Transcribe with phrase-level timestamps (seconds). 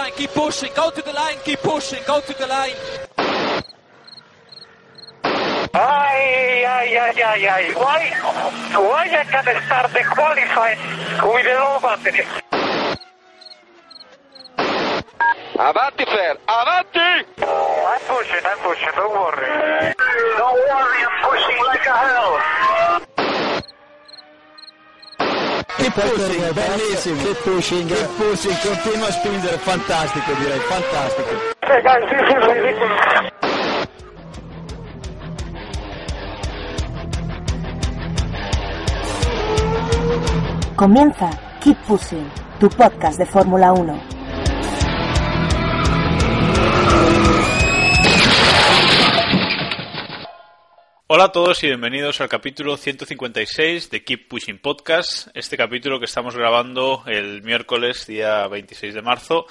[0.00, 2.76] Line, keep pushing, go to the line, keep pushing, go to the line.
[5.74, 7.64] Ay, ay, ay, ay, ay.
[7.74, 8.00] Why,
[8.88, 10.78] why I can start the qualifying
[11.32, 12.24] with the low battery?
[15.68, 17.10] Avanti, Fer, avanti!
[17.90, 19.48] I'm pushing, I'm pushing, don't worry.
[20.40, 23.09] Don't worry, I'm pushing like a hell.
[25.80, 27.22] Che pushing, bellissimo.
[27.22, 27.88] Che pushing.
[27.88, 31.30] Che pushing, continua a spingere, fantastico direi, fantastico.
[40.74, 41.28] Comienza
[41.60, 44.19] Keep Pushing, tu podcast de Fórmula 1.
[51.12, 55.26] Hola a todos y bienvenidos al capítulo 156 de Keep Pushing Podcast.
[55.34, 59.46] Este capítulo que estamos grabando el miércoles día 26 de marzo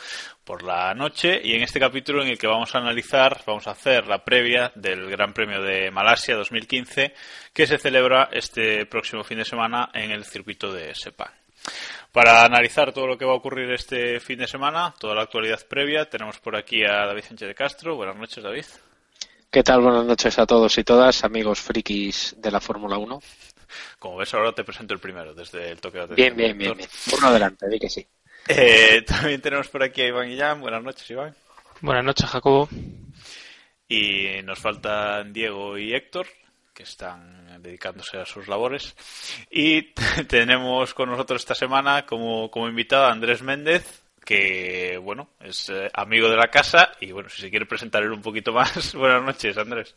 [0.45, 3.71] por la noche y en este capítulo en el que vamos a analizar, vamos a
[3.71, 7.13] hacer la previa del Gran Premio de Malasia 2015
[7.51, 11.33] que se celebra este próximo fin de semana en el circuito de Sepang.
[12.13, 15.59] Para analizar todo lo que va a ocurrir este fin de semana, toda la actualidad
[15.67, 17.97] previa, tenemos por aquí a David Sánchez de Castro.
[17.97, 18.63] Buenas noches, David.
[19.51, 19.81] ¿Qué tal?
[19.81, 23.19] Buenas noches a todos y todas, amigos frikis de la Fórmula 1.
[23.97, 26.77] Como ves, ahora te presento el primero, desde el toque de Bien, atención bien, bien,
[26.77, 26.89] bien.
[27.17, 28.05] Uno adelante, di que sí.
[28.47, 30.61] Eh, también tenemos por aquí a Iván Guillán.
[30.61, 31.35] Buenas noches, Iván.
[31.81, 32.69] Buenas noches, Jacobo.
[33.87, 36.27] Y nos faltan Diego y Héctor,
[36.71, 38.95] que están dedicándose a sus labores.
[39.49, 39.93] Y
[40.27, 45.89] tenemos con nosotros esta semana como, como invitado a Andrés Méndez, que, bueno, es eh,
[45.91, 46.91] amigo de la casa.
[47.01, 48.93] Y, bueno, si se quiere presentar él un poquito más.
[48.93, 49.95] Buenas noches, Andrés.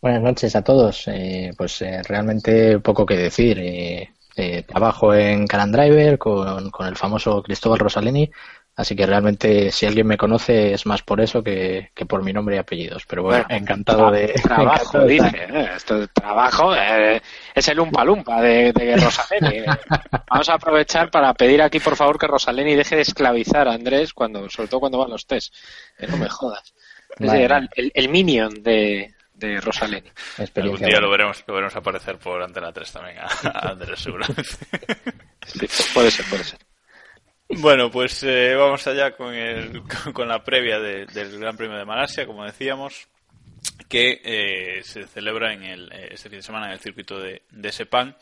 [0.00, 1.06] Buenas noches a todos.
[1.06, 3.60] Eh, pues eh, realmente poco que decir.
[3.60, 8.28] Eh, eh, trabajo en Caran Driver con, con el famoso Cristóbal Rosaleni,
[8.76, 12.32] así que realmente si alguien me conoce es más por eso que, que por mi
[12.32, 13.04] nombre y apellidos.
[13.06, 14.28] Pero bueno, Bueno, encantado de.
[14.42, 15.26] Trabajo, encantado de dice.
[15.26, 15.56] estar.
[15.56, 15.70] ¿eh?
[15.76, 17.22] Esto de trabajo eh,
[17.54, 19.58] es el umpa lumpa de, de Rosaleni.
[19.58, 19.66] eh.
[20.30, 24.12] Vamos a aprovechar para pedir aquí, por favor, que Rosaleni deje de esclavizar a Andrés,
[24.12, 25.54] cuando, sobre todo cuando van los test.
[25.98, 26.74] Que no me jodas.
[27.18, 27.44] Vale.
[27.44, 30.10] era el, el minion de, de Rosaleni.
[30.56, 34.42] Algún día lo veremos, lo veremos aparecer por Antena 3 también a, a Andrés, seguramente.
[35.46, 36.58] Sí, puede ser, puede ser.
[37.48, 39.82] Bueno, pues eh, vamos allá con, el,
[40.12, 43.06] con, la previa de- del Gran Premio de Malasia, como decíamos,
[43.88, 47.42] que eh, se celebra en el, eh, este fin de semana en el circuito de,
[47.50, 48.16] de Sepang.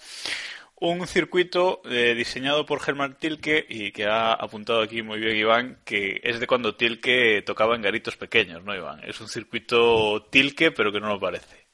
[0.76, 5.78] Un circuito eh, diseñado por Germán Tilke y que ha apuntado aquí muy bien Iván,
[5.84, 9.00] que es de cuando Tilke tocaba en garitos pequeños, ¿no, Iván?
[9.04, 11.68] Es un circuito Tilke, pero que no lo parece.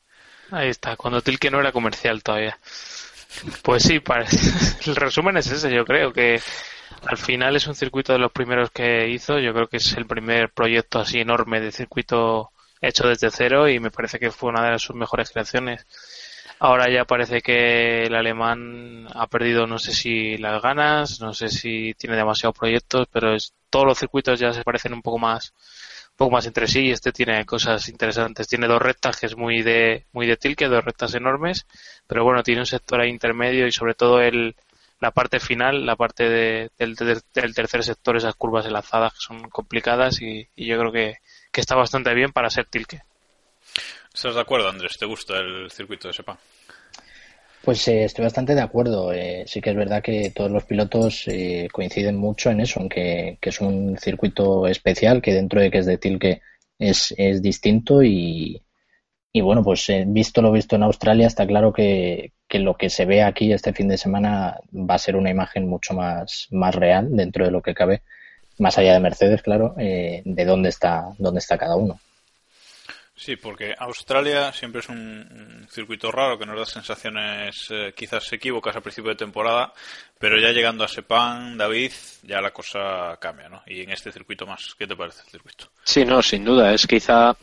[0.51, 2.59] Ahí está, cuando Tilke no era comercial todavía.
[3.63, 3.99] Pues sí,
[4.87, 6.41] el resumen es ese, yo creo que
[7.07, 10.07] al final es un circuito de los primeros que hizo, yo creo que es el
[10.07, 12.51] primer proyecto así enorme de circuito
[12.81, 15.87] hecho desde cero y me parece que fue una de sus mejores creaciones.
[16.61, 21.49] Ahora ya parece que el alemán ha perdido, no sé si las ganas, no sé
[21.49, 25.53] si tiene demasiados proyectos, pero es, todos los circuitos ya se parecen un poco más,
[26.11, 28.49] un poco más entre sí y este tiene cosas interesantes.
[28.49, 31.65] Tiene dos rectas que es muy de, muy de Tilke, dos rectas enormes,
[32.09, 34.57] pero bueno, tiene un sector ahí intermedio y sobre todo el,
[35.01, 36.97] la parte final, la parte de- del,
[37.55, 41.17] tercer sector, esas curvas enlazadas que son complicadas y, y yo creo que,
[41.53, 43.03] que está bastante bien para ser Tilke.
[44.13, 44.97] ¿Estás de acuerdo, Andrés?
[44.99, 46.39] ¿Te gusta el circuito de Sepang?
[47.63, 49.13] Pues eh, estoy bastante de acuerdo.
[49.13, 52.89] Eh, sí que es verdad que todos los pilotos eh, coinciden mucho en eso, en
[52.89, 56.43] que, que es un circuito especial, que dentro de que es de Tilke
[56.79, 58.63] es, es distinto y,
[59.39, 62.91] y bueno, pues eh, visto lo visto en Australia, está claro que, que lo que
[62.91, 66.75] se ve aquí este fin de semana va a ser una imagen mucho más, más
[66.75, 68.03] real dentro de lo que cabe,
[68.59, 72.01] más allá de Mercedes, claro, eh, de dónde está, dónde está cada uno.
[73.15, 78.33] Sí, porque Australia siempre es un, un circuito raro que nos da sensaciones eh, quizás
[78.33, 79.73] equívocas al principio de temporada,
[80.19, 81.93] pero ya llegando a Sepang, David,
[82.25, 83.63] ya la cosa cambia, ¿no?
[83.67, 85.71] Y en este circuito más, ¿qué te parece el circuito?
[85.85, 86.73] Sí, no, sin duda.
[86.73, 87.37] Es quizá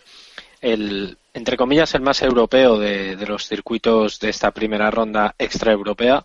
[0.62, 6.24] el, entre comillas, el más europeo de, los circuitos de esta primera ronda extraeuropea.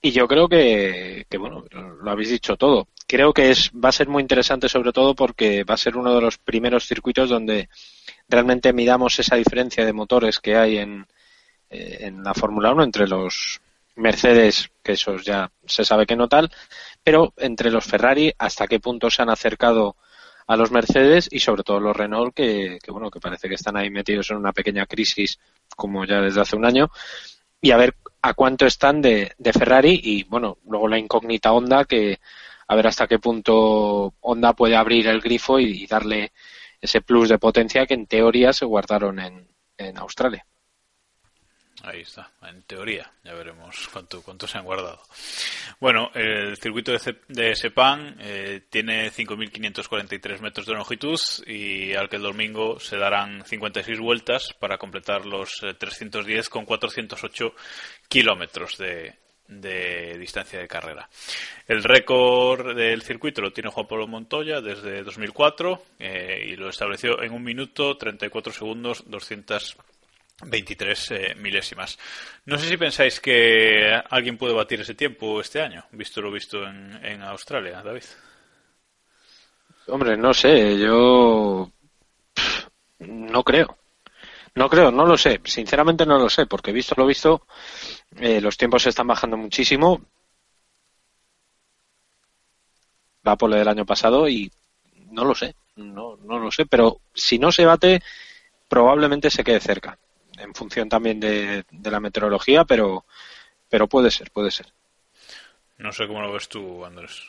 [0.00, 2.86] Y yo creo que, que, bueno, lo habéis dicho todo.
[3.08, 6.14] Creo que es, va a ser muy interesante sobre todo porque va a ser uno
[6.14, 7.68] de los primeros circuitos donde
[8.28, 11.08] realmente midamos esa diferencia de motores que hay en,
[11.68, 13.60] eh, en la Fórmula 1 entre los
[13.96, 16.52] Mercedes, que esos ya se sabe que no tal,
[17.02, 19.96] pero entre los Ferrari, hasta qué punto se han acercado
[20.50, 23.76] a los Mercedes y sobre todo los Renault, que, que bueno, que parece que están
[23.76, 25.38] ahí metidos en una pequeña crisis
[25.76, 26.90] como ya desde hace un año,
[27.60, 31.84] y a ver a cuánto están de, de Ferrari y bueno, luego la incógnita Honda
[31.84, 32.18] que
[32.66, 36.32] a ver hasta qué punto Honda puede abrir el grifo y, darle
[36.80, 39.46] ese plus de potencia que en teoría se guardaron en,
[39.78, 40.44] en Australia.
[41.82, 45.00] Ahí está, en teoría, ya veremos cuánto, cuánto se han guardado.
[45.78, 52.16] Bueno, el circuito de, de Sepang eh, tiene 5.543 metros de longitud y al que
[52.16, 57.54] el domingo se darán 56 vueltas para completar los 310 eh, con 408
[58.08, 59.14] kilómetros de,
[59.50, 61.08] de distancia de carrera.
[61.66, 67.22] El récord del circuito lo tiene Juan Pablo Montoya desde 2004 eh, y lo estableció
[67.22, 69.76] en un minuto 34 segundos 200
[70.46, 71.98] 23 eh, milésimas.
[72.46, 76.64] No sé si pensáis que alguien puede batir ese tiempo este año, visto lo visto
[76.66, 78.04] en, en Australia, David.
[79.86, 81.70] Hombre, no sé, yo
[83.00, 83.76] no creo.
[84.54, 85.40] No creo, no lo sé.
[85.44, 87.46] Sinceramente no lo sé, porque visto lo visto,
[88.16, 90.00] eh, los tiempos se están bajando muchísimo.
[93.26, 94.50] Va por lo del año pasado y
[95.10, 96.66] no lo sé, no, no lo sé.
[96.66, 98.02] Pero si no se bate,
[98.68, 99.98] probablemente se quede cerca
[100.42, 103.04] en función también de, la meteorología, pero,
[103.68, 104.66] pero puede ser, puede ser.
[105.78, 107.22] No sé cómo lo ves tú, Andrés.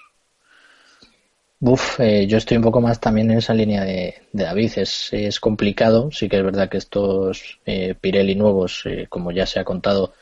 [1.59, 4.71] Uf, eh, yo estoy un poco más también en esa línea de, David.
[4.77, 6.11] Es, es, complicado.
[6.11, 10.13] Sí que es verdad que estos eh, Pirelli nuevos, eh, como ya se ha contado,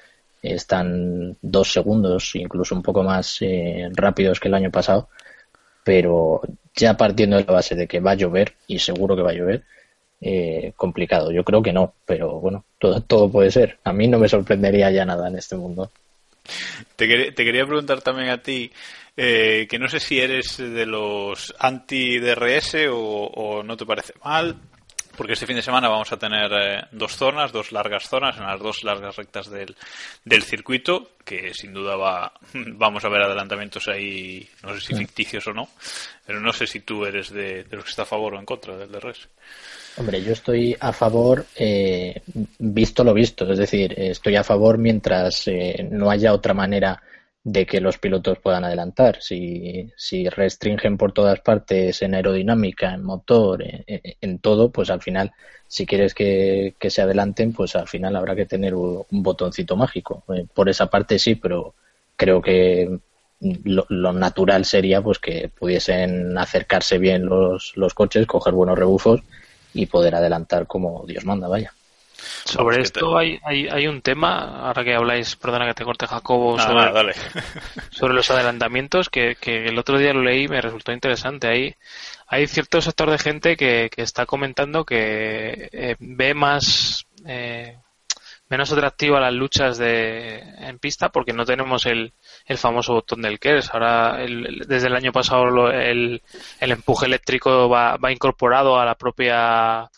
[0.41, 3.39] están dos segundos, incluso un poco más
[3.93, 5.09] rápidos que el año pasado.
[5.83, 6.41] Pero
[6.75, 9.33] ya partiendo de la base de que va a llover, y seguro que va a
[9.33, 9.63] llover,
[10.21, 11.31] eh, complicado.
[11.31, 13.79] Yo creo que no, pero bueno, todo, todo puede ser.
[13.83, 15.91] A mí no me sorprendería ya nada en este mundo.
[16.95, 18.71] Te, quería preguntar también a ti,
[19.15, 24.57] eh, que no sé si eres de los anti-DRS o, no te parece mal,
[25.15, 28.45] porque este fin de semana vamos a tener eh, dos zonas, dos largas zonas, en
[28.45, 29.75] las dos largas rectas del,
[30.23, 35.45] del circuito, que sin duda va, vamos a ver adelantamientos ahí, no sé si ficticios
[35.47, 35.69] o no,
[36.25, 38.45] pero no sé si tú eres de, de los que está a favor o en
[38.45, 39.27] contra del DRS.
[39.97, 42.21] Hombre, yo estoy a favor, eh,
[42.57, 47.01] visto lo visto, es decir, estoy a favor mientras eh, no haya otra manera
[47.43, 49.21] de que los pilotos puedan adelantar.
[49.21, 55.31] Si, si restringen por todas partes en aerodinámica, en motor, en, todo, pues al final,
[55.67, 60.23] si quieres que, se adelanten, pues al final habrá que tener un, botoncito mágico.
[60.35, 61.75] Eh, por esa parte sí, pero
[62.15, 62.99] creo que
[63.39, 69.21] lo, lo, natural sería pues que pudiesen acercarse bien los, los coches, coger buenos rebufos
[69.73, 71.73] y poder adelantar como Dios manda, vaya.
[72.45, 77.13] Sobre esto hay, hay, un tema, ahora que habláis, perdona que te corte Jacobo, sobre,
[77.91, 81.47] sobre los adelantamientos, que, que, el otro día lo leí y me resultó interesante.
[81.47, 81.75] Hay,
[82.27, 87.77] hay cierto sector de gente que, que está comentando que eh, ve más, eh,
[88.49, 92.13] menos atractiva las luchas de, en pista porque no tenemos el,
[92.45, 93.69] el famoso botón del KERS.
[93.73, 96.21] Ahora, desde el año pasado, el,
[96.59, 99.89] el empuje eléctrico va, va incorporado a la propia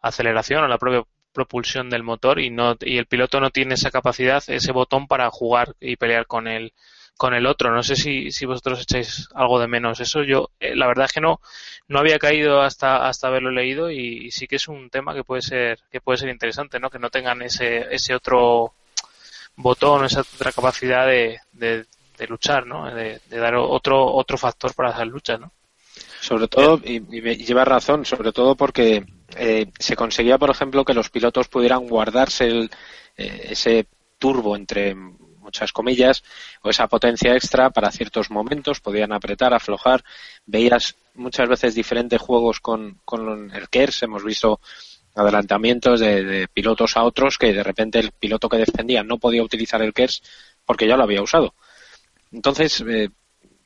[0.00, 3.90] aceleración, a la propia propulsión del motor y no y el piloto no tiene esa
[3.90, 6.72] capacidad, ese botón para jugar y pelear con el
[7.16, 7.72] con el otro.
[7.74, 10.22] No sé si, si vosotros echáis algo de menos eso.
[10.22, 11.40] Yo eh, la verdad es que no
[11.88, 15.42] no había caído hasta hasta haberlo leído y, sí que es un tema que puede
[15.42, 16.90] ser que puede ser interesante, ¿no?
[16.90, 18.74] Que no tengan ese ese otro
[19.58, 21.84] botón, esa otra capacidad de, de,
[22.28, 22.92] luchar, ¿no?
[22.94, 25.52] De, dar otro, otro factor para esas luchas, ¿no?
[26.20, 27.00] Sobre todo, y,
[27.44, 29.04] lleva razón, sobre todo porque
[29.36, 32.70] eh, se conseguía, por ejemplo, que los pilotos pudieran guardarse el,
[33.16, 33.86] eh, ese
[34.18, 36.22] turbo entre muchas comillas
[36.62, 40.04] o esa potencia extra para ciertos momentos, podían apretar, aflojar.
[40.46, 44.60] Veías muchas veces diferentes juegos con, con el KERS, hemos visto
[45.14, 49.82] adelantamientos de, pilotos a otros que de repente el piloto que defendía no podía utilizar
[49.82, 50.22] el KERS
[50.64, 51.54] porque ya lo había usado.
[52.30, 53.08] Entonces, eh,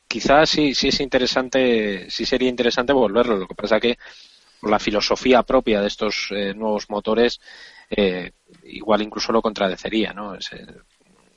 [0.07, 3.37] quizás sí, sí es interesante, sí sería interesante volverlo.
[3.37, 3.99] Lo que pasa que
[4.63, 7.41] la filosofía propia de estos eh, nuevos motores
[7.91, 8.33] eh,
[8.65, 10.37] igual incluso lo contradecería, ¿no?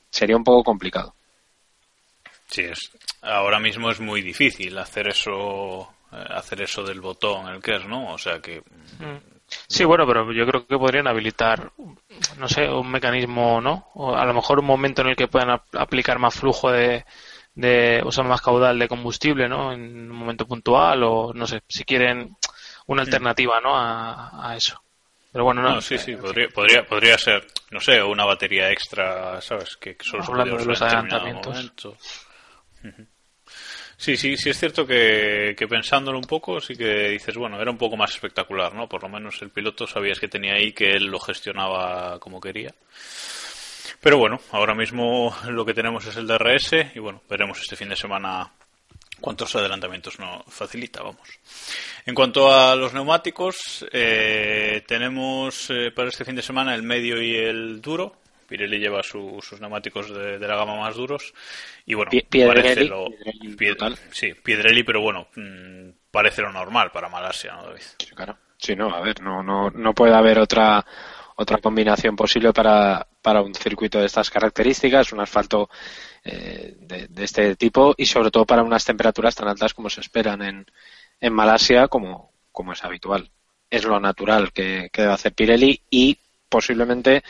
[0.08, 1.14] sería un poco complicado.
[2.48, 2.90] Sí, es,
[3.22, 8.12] ahora mismo es muy difícil hacer eso hacer eso del botón el KERS, ¿no?
[8.12, 9.36] O sea que mm
[9.68, 11.70] Sí, bueno, pero yo creo que podrían habilitar,
[12.38, 13.88] no sé, un mecanismo, ¿no?
[13.94, 17.04] O a lo mejor un momento en el que puedan aplicar más flujo de,
[17.54, 19.72] de usar más caudal de combustible, ¿no?
[19.72, 22.36] En un momento puntual o, no sé, si quieren
[22.86, 23.06] una mm.
[23.06, 23.72] alternativa, ¿no?
[23.76, 24.80] A, eso.
[25.32, 25.80] Pero bueno, no.
[25.80, 29.76] sí, sí, podría, podría, podría ser, no sé, una batería extra, ¿sabes?
[29.76, 31.72] Que solo Hablando de los adelantamientos.
[33.98, 37.70] Sí, sí, sí es cierto que, que, pensándolo un poco, sí que dices, bueno, era
[37.70, 38.88] un poco más espectacular, ¿no?
[38.88, 42.74] Por lo menos el piloto sabías que tenía ahí, que él lo gestionaba como quería.
[44.00, 47.88] Pero bueno, ahora mismo lo que tenemos es el DRS y bueno, veremos este fin
[47.88, 48.52] de semana
[49.20, 51.28] cuántos adelantamientos nos facilita, vamos.
[52.04, 57.20] En cuanto a los neumáticos, eh, tenemos eh, para este fin de semana el medio
[57.20, 58.16] y el duro.
[58.46, 61.34] Pirelli lleva sus neumáticos de, la gama más duros
[61.84, 63.08] y bueno, parece lo
[63.58, 67.82] Piedrelli, sí, Piedrelli, pero bueno, mm, parece lo normal para Malasia, ¿no, David?
[67.98, 68.36] Sí, claro.
[68.56, 70.86] Sí, no, a ver, no, no, no puede haber otra
[71.36, 75.68] otra combinación posible para, para un circuito de estas características, un asfalto
[76.22, 80.42] eh, de, este tipo y sobre todo para unas temperaturas tan altas como se esperan
[80.42, 80.64] en,
[81.18, 82.30] en Malasia como,
[82.72, 83.28] es habitual.
[83.68, 86.16] Es lo natural que, que debe hacer Pirelli y
[86.48, 87.24] posiblemente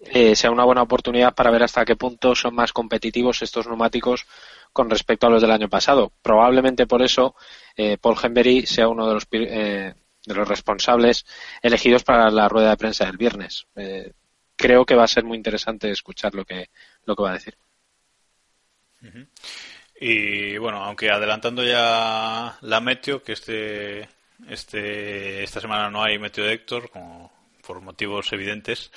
[0.00, 4.26] eh, sea una buena oportunidad para ver hasta qué punto son más competitivos estos neumáticos
[4.74, 6.12] con respecto a los del año pasado.
[6.20, 7.34] Probablemente por eso
[7.74, 11.24] eh, Paul Hembury sea uno de los, eh, de los responsables
[11.62, 13.66] elegidos para la rueda de prensa del viernes.
[14.60, 16.68] Creo que va a ser muy interesante escuchar lo que,
[17.06, 17.56] lo que va a decir.
[19.98, 24.08] Y bueno, aunque adelantando ya la meteo, que este,
[24.48, 27.32] este, esta semana no hay meteo de Héctor, como
[27.66, 28.90] por motivos evidentes,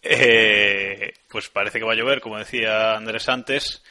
[0.00, 3.82] eh, pues parece que va a llover, como decía Andrés antes,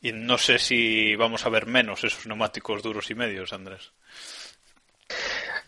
[0.00, 3.90] y no sé si vamos a ver menos esos neumáticos duros y medios, Andrés.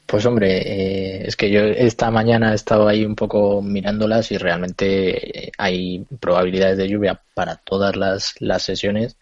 [0.06, 4.38] Pues hombre, eh, es que yo esta mañana he estado ahí un poco mirándolas y
[4.38, 9.16] realmente hay probabilidades de lluvia para todas las, las sesiones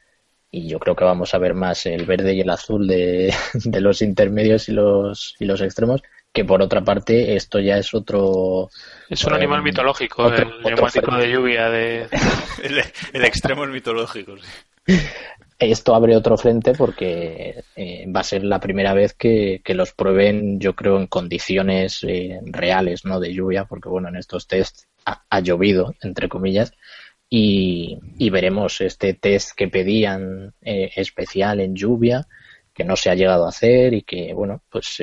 [0.51, 3.81] y yo creo que vamos a ver más el verde y el azul de, de
[3.81, 8.71] los intermedios y los, y los extremos que por otra parte esto ya es otro
[9.09, 12.07] es un animal eh, mitológico el neumático de lluvia de
[13.13, 14.35] el, extremo es mitológico
[15.59, 20.59] esto abre otro frente porque eh, va a ser la primera vez que, los prueben
[20.61, 25.41] yo creo en condiciones eh, reales no de lluvia porque bueno en estos test ha,
[25.41, 26.73] llovido entre comillas
[27.29, 32.27] y, y, veremos este test que pedían especial en lluvia
[32.75, 35.03] que no se ha llegado a hacer y que bueno pues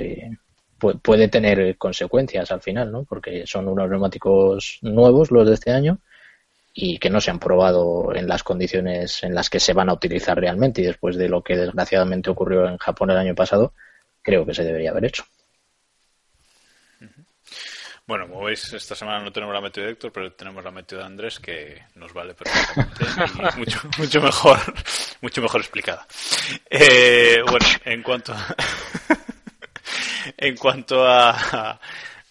[0.80, 3.04] puede tener consecuencias al final, ¿no?
[3.04, 6.00] Porque son unos neumáticos nuevos los de este año
[6.82, 9.94] y que no se han probado en las condiciones en las que se van a
[9.94, 13.74] utilizar realmente y después de lo que desgraciadamente ocurrió en Japón el año pasado,
[14.22, 15.26] creo que se debería haber hecho.
[18.08, 20.98] Bueno, como veis, esta semana no tenemos la meteo de Héctor, pero tenemos la meteo
[20.98, 23.06] de Andrés que nos vale perfectamente
[23.56, 24.58] y mucho, mucho mejor,
[25.22, 26.08] mucho mejor explicada.
[26.70, 28.34] Eh, bueno, en cuanto
[30.38, 31.80] en cuanto a,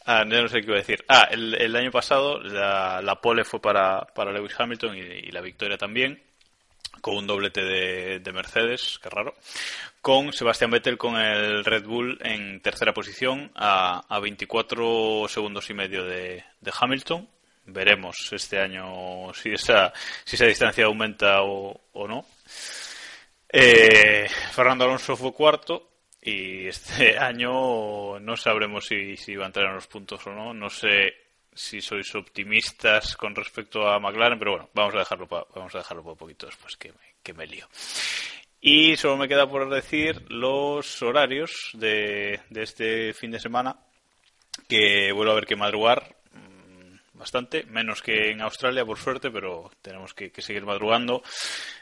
[0.09, 1.05] no sé qué iba a decir.
[1.09, 6.23] Ah, el, año pasado la, pole fue para, para Lewis Hamilton y, la victoria también,
[7.03, 9.35] con un doblete de, Mercedes, qué raro,
[10.01, 15.75] con Sebastián Vettel con el Red Bull en tercera posición a, a 24 segundos y
[15.75, 16.43] medio de,
[16.81, 17.29] Hamilton.
[17.67, 19.93] Veremos este año si esa,
[20.25, 22.25] si esa distancia aumenta o, no.
[23.51, 25.88] Eh, Fernando Alonso fue cuarto
[26.23, 30.53] y este año no sabremos si, si va a entrar en los puntos o no.
[30.53, 31.15] No sé
[31.55, 35.79] si sois optimistas con respecto a McLaren, pero bueno, vamos a dejarlo para, vamos a
[35.79, 37.67] dejarlo para un poquito después que me, que me lío.
[38.61, 43.77] Y solo me queda por decir los horarios de, de este fin de semana,
[44.69, 46.17] que vuelvo a ver que madrugar
[47.19, 51.23] bastante, menos que en Australia, por suerte, pero tenemos que, seguir madrugando.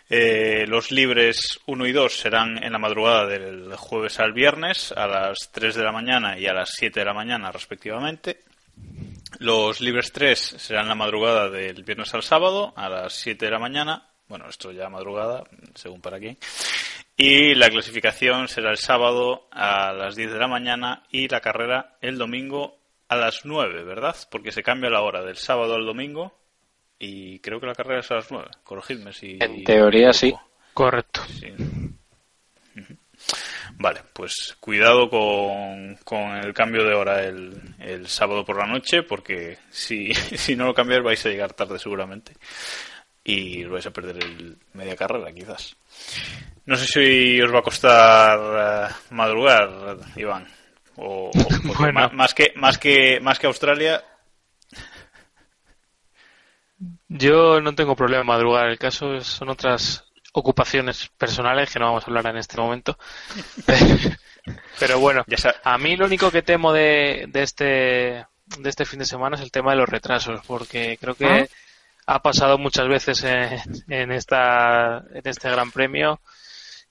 [0.08, 5.06] Eh, los libres 1 y 2 serán en la madrugada del jueves al viernes, a
[5.06, 8.40] las 3 de la mañana y a las 7 de la mañana, respectivamente.
[9.38, 13.58] Los libres 3 serán la madrugada del viernes al sábado, a las 7 de la
[13.58, 14.08] mañana.
[14.28, 16.38] Bueno, esto ya madrugada, según para quién.
[17.16, 21.96] Y la clasificación será el sábado a las 10 de la mañana y la carrera
[22.02, 22.75] el domingo
[23.08, 24.16] a las 9, ¿verdad?
[24.30, 26.32] Porque se cambia la hora del sábado al domingo
[26.98, 28.48] y creo que la carrera es a las 9.
[28.64, 29.38] Corregidme si.
[29.40, 30.34] En teoría sí.
[30.72, 31.22] Correcto.
[33.78, 39.02] Vale, pues cuidado con, con el cambio de hora el, el, sábado por la noche,
[39.02, 42.32] porque si, si no lo cambiáis vais a llegar tarde seguramente
[43.22, 45.76] y vais a perder el media carrera quizás.
[46.64, 50.46] No sé si os va a costar eh, madrugar, Iván
[50.96, 51.30] O,
[52.12, 54.02] más, que, más, que, más que Australia.
[57.08, 58.68] Yo no tengo problema en madrugar.
[58.68, 62.98] El caso son otras ocupaciones personales que no vamos a hablar en este momento.
[64.78, 65.24] Pero bueno,
[65.64, 69.42] a mí lo único que temo de, de, este, de este fin de semana es
[69.42, 71.46] el tema de los retrasos, porque creo que ah.
[72.06, 76.20] ha pasado muchas veces en, en, esta, en este Gran Premio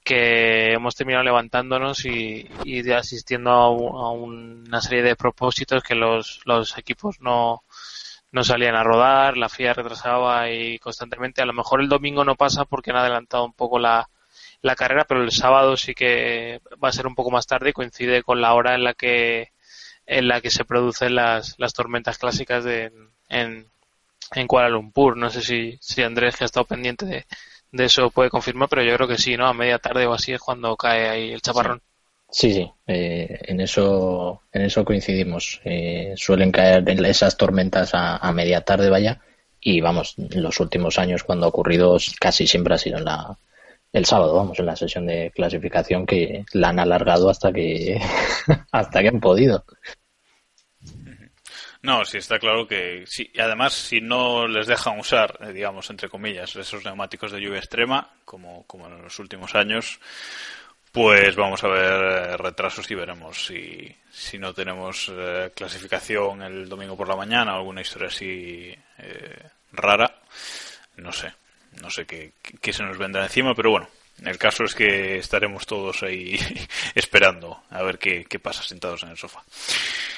[0.06, 6.78] que hemos terminado levantándonos y, y asistiendo a, una serie de propósitos que los, los
[6.78, 7.64] equipos no,
[8.32, 11.42] no salían a rodar, la FIA retrasaba y constantemente.
[11.42, 14.08] A lo mejor el domingo no pasa porque han adelantado un poco la,
[14.62, 17.74] la carrera, pero el sábado sí que va a ser un poco más tarde y
[17.74, 19.52] coincide con la hora en la que
[20.06, 22.92] en la que se producen las, las tormentas clásicas de,
[23.28, 23.68] en,
[24.36, 25.18] en Kuala Lumpur.
[25.18, 27.26] No sé si, si Andrés, que ha estado pendiente de,
[27.76, 29.48] de eso puede confirmar, pero yo creo que sí, ¿no?
[29.48, 31.82] A media tarde o así es cuando cae ahí el chaparrón.
[32.30, 35.62] Sí, sí, eh, en eso en eso coincidimos.
[35.64, 39.22] Eh, suelen caer esas tormentas a, media tarde, vaya,
[39.60, 43.38] y vamos, en los últimos años cuando ha ocurrido casi siempre ha sido en la
[43.94, 48.02] el sábado, vamos, en la sesión de clasificación que la han alargado hasta que
[48.72, 49.64] hasta que han podido.
[51.86, 53.32] No, sí está claro que sí.
[53.38, 58.10] Además, si no les dejan usar, eh, digamos, entre comillas, esos neumáticos de lluvia extrema,
[58.26, 60.00] como, como en los últimos años,
[60.92, 66.68] pues vamos a ver eh, retrasos y veremos si, si no tenemos eh, clasificación el
[66.68, 68.76] domingo por la mañana o alguna historia así
[69.72, 70.22] rara.
[70.98, 71.32] No sé,
[71.84, 73.88] no sé qué, qué se nos vendrá encima, pero bueno,
[74.24, 76.38] el caso es que estaremos todos ahí
[76.96, 79.44] esperando a ver qué, pasa sentados en el sofá.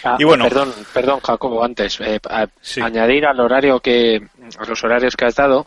[0.04, 2.20] Ah, y bueno, perdón, perdón, Jacobo, antes eh,
[2.82, 4.22] añadir al horario que
[4.58, 5.66] a los horarios que has dado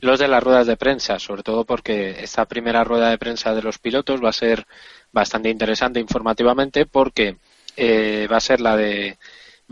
[0.00, 3.62] los de las ruedas de prensa, sobre todo porque esta primera rueda de prensa de
[3.62, 4.66] los pilotos va a ser
[5.12, 7.36] bastante interesante informativamente porque
[7.76, 9.16] eh, va a ser la de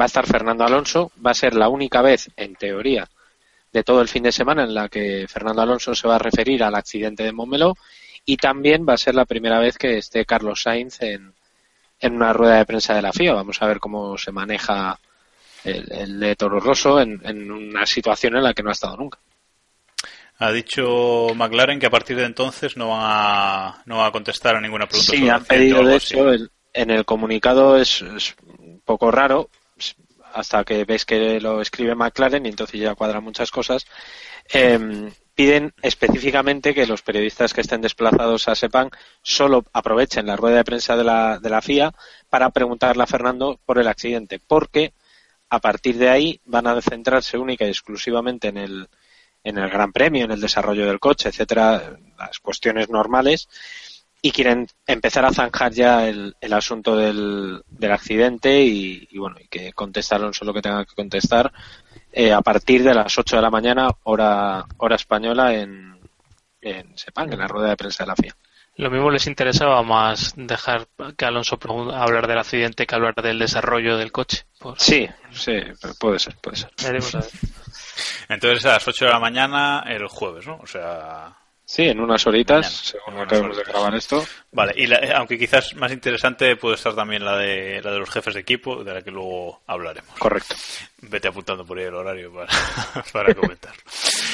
[0.01, 3.09] va a estar Fernando Alonso, va a ser la única vez en teoría
[3.73, 6.63] de todo el fin de semana en la que Fernando Alonso se va a referir
[6.63, 7.77] al accidente de Montmeló
[8.25, 11.33] y también va a ser la primera vez que esté Carlos Sainz en,
[12.01, 13.35] en una rueda de prensa de la FIA.
[13.35, 14.99] Vamos a ver cómo se maneja
[15.65, 19.19] el, de Toro Rosso en, en, una situación en la que no ha estado nunca.
[20.39, 24.57] Ha dicho McLaren que a partir de entonces no va a, no va a contestar
[24.57, 25.13] a ninguna pregunta.
[25.13, 26.33] Sí, han pedido de hecho,
[26.73, 29.51] en el comunicado es, es un poco raro,
[30.33, 33.87] hasta que ves que lo escribe McLaren y entonces ya cuadran muchas cosas,
[34.49, 38.91] em, piden específicamente que los periodistas que estén desplazados a Sepan
[39.23, 41.95] solo aprovechen la rueda de prensa de la, de la FIA
[42.29, 44.93] para preguntarle a Fernando por el accidente, porque
[45.49, 48.89] a partir de ahí van a centrarse única y exclusivamente en el,
[49.43, 53.49] en el Gran Premio, en el desarrollo del coche, etcétera, las cuestiones normales
[54.23, 59.49] y quieren empezar a zanjar ya el, el asunto del, del accidente y, bueno, y
[59.49, 61.53] que contestaron solo lo que tengan que contestar
[62.13, 65.99] eh, a partir de las 8 de la mañana, hora, hora española en,
[66.61, 68.37] en Sepang, en la rueda de prensa de la FIA.
[68.77, 71.59] Lo mismo les interesaba más dejar que Alonso
[71.93, 74.47] hablar del accidente que hablar del desarrollo del coche.
[74.77, 75.53] Sí, sí,
[75.99, 76.71] puede ser, puede ser.
[78.29, 80.59] Entonces a las 8 de la mañana el jueves, ¿no?
[80.63, 81.37] O sea,
[81.71, 84.27] Sí, en unas horitas, según acabamos de grabar esto.
[84.51, 88.35] Vale, y aunque quizás más interesante puede estar también la de, la de los jefes
[88.35, 90.19] de equipo, de la que luego hablaremos.
[90.19, 90.57] Correcto.
[91.03, 92.49] Vete apuntando por ahí el horario para,
[93.13, 93.73] para comentar.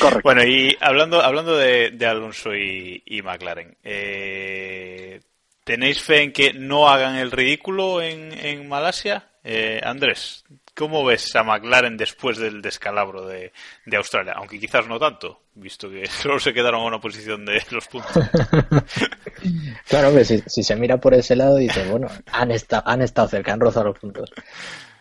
[0.00, 0.22] Correcto.
[0.24, 5.20] Bueno, y hablando, hablando de, Alonso y, McLaren, eh,
[5.62, 9.28] ¿tenéis fe en que no hagan el ridículo en, en Malasia?
[9.44, 10.42] Eh, Andrés,
[10.76, 13.52] ¿cómo ves a McLaren después del descalabro de,
[13.84, 14.34] de Australia?
[14.36, 18.12] Aunque quizás no tanto visto que solo se quedaron a una posición de los puntos.
[19.88, 23.60] claro, si, se mira por ese lado, dice, bueno, han, estado han estado cerca, han
[23.60, 24.32] rozado los puntos.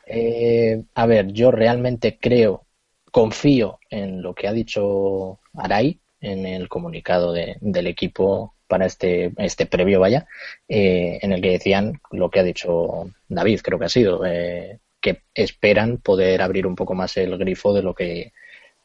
[0.07, 2.65] Eh, a ver, yo realmente creo,
[3.11, 9.67] confío en lo que ha dicho Arai en el comunicado del equipo para este, este
[9.67, 10.25] previo, vaya,
[10.67, 14.79] eh, en el que decían lo que ha dicho David, creo que ha sido, eh,
[15.05, 18.33] que esperan poder abrir un poco más el grifo de lo que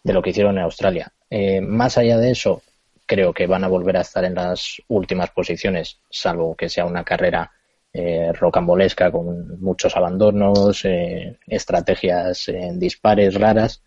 [0.04, 1.10] de lo que hicieron en Australia.
[1.30, 2.62] Eh, más allá de eso,
[3.06, 7.04] creo que van a volver a estar en las últimas posiciones, salvo que sea una
[7.04, 7.50] carrera
[7.92, 13.82] eh, rocambolesca con muchos abandonos, eh, estrategias en dispares raras,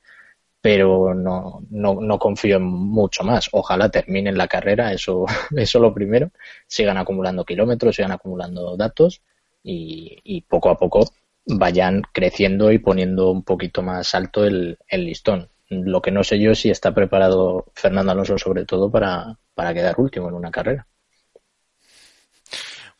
[0.59, 3.49] pero no, no, no, confío en mucho más.
[3.51, 6.31] Ojalá terminen la carrera, eso, eso lo primero,
[6.65, 9.21] sigan acumulando kilómetros, sigan acumulando datos
[9.65, 11.05] y poco a poco
[11.45, 15.49] vayan creciendo y poniendo un poquito más alto el, el listón.
[15.69, 19.73] Lo que no sé yo es si está preparado Fernando Alonso sobre todo para, para
[19.73, 20.87] quedar último en una carrera.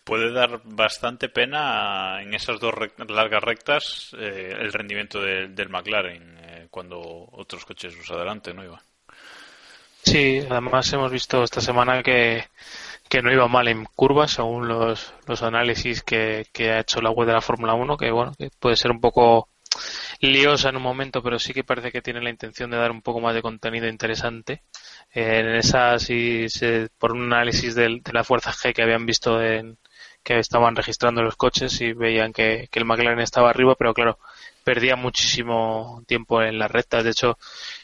[0.04, 2.74] puede dar bastante pena en esas dos
[3.08, 7.00] largas rectas eh, el rendimiento del McLaren eh, cuando
[7.32, 8.82] otros coches los adelante, ¿no, Iván?
[10.04, 12.44] Sí, además hemos visto esta semana que,
[13.10, 17.12] que no iba mal en curvas según los, los análisis que, que ha hecho la
[17.12, 19.50] web de la Fórmula 1, que bueno, que puede ser un poco
[20.20, 23.02] liosa en un momento, pero sí que parece que tiene la intención de dar un
[23.02, 24.64] poco más de contenido interesante.
[25.14, 26.48] en esa, si
[26.98, 29.78] por un análisis de, la fuerza G que habían visto en,
[30.24, 34.20] que estaban registrando los coches y veían que, el McLaren estaba arriba, pero claro,
[34.64, 37.04] perdía muchísimo tiempo en las rectas.
[37.04, 37.38] De hecho,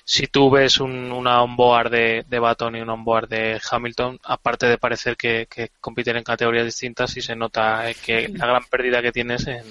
[0.04, 4.68] si tú ves un, una onboard de, de Baton y un onboard de Hamilton, aparte
[4.68, 9.02] de parecer que, que compiten en categorías distintas, sí se nota que la gran pérdida
[9.02, 9.64] que tienes en,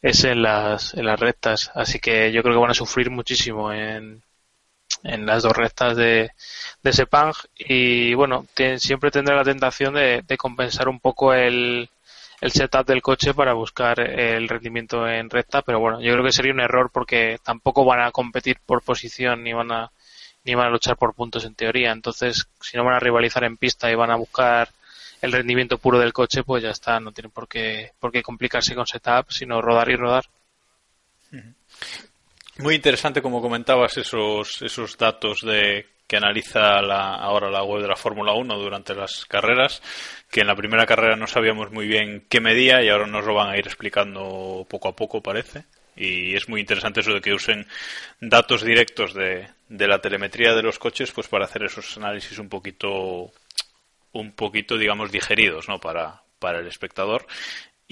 [0.00, 1.70] es en las, en las rectas.
[1.74, 4.22] Así que yo creo que van a sufrir muchísimo en,
[5.04, 6.30] en las dos rectas de,
[6.82, 7.32] de Sepang.
[7.56, 8.46] Y bueno,
[8.78, 11.88] siempre tendrá la tentación de, de compensar un poco el,
[12.42, 15.62] el setup del coche para buscar el rendimiento en recta.
[15.62, 19.44] Pero bueno, yo creo que sería un error porque tampoco van a competir por posición
[19.44, 19.92] ni van a
[20.44, 21.92] ni van a luchar por puntos en teoría.
[21.92, 24.70] Entonces, si no van a rivalizar en pista y van a buscar
[25.20, 28.74] el rendimiento puro del coche, pues ya está, no tiene por qué, por qué complicarse
[28.74, 30.24] con setup, sino rodar y rodar.
[32.58, 37.88] Muy interesante, como comentabas, esos, esos datos de que analiza la, ahora la web de
[37.88, 39.82] la Fórmula 1 durante las carreras,
[40.30, 43.34] que en la primera carrera no sabíamos muy bien qué medía y ahora nos lo
[43.34, 45.64] van a ir explicando poco a poco, parece.
[45.94, 47.66] Y es muy interesante eso de que usen
[48.20, 52.48] datos directos de, de la telemetría de los coches pues para hacer esos análisis un
[52.48, 53.30] poquito
[54.12, 55.78] un poquito, digamos, digeridos, ¿no?
[55.80, 57.26] Para, para el espectador.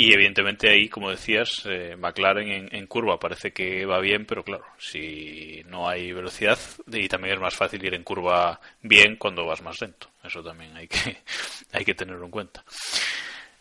[0.00, 4.64] Y evidentemente ahí, como decías, eh, McLaren en, curva parece que va bien, pero claro,
[4.78, 6.58] si no hay velocidad
[6.90, 10.08] y también es más fácil ir en curva bien cuando vas más lento.
[10.24, 11.18] Eso también hay que,
[11.72, 12.64] hay que tenerlo en cuenta.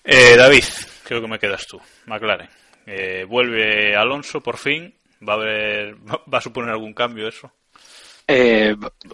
[0.01, 0.63] Eh, David,
[1.03, 1.77] creo que me quedas tú.
[2.05, 2.47] McLaren.
[2.85, 4.95] Eh, vuelve Alonso por fin.
[5.27, 5.95] ¿Va a, haber,
[6.33, 7.51] ¿Va a suponer algún cambio eso?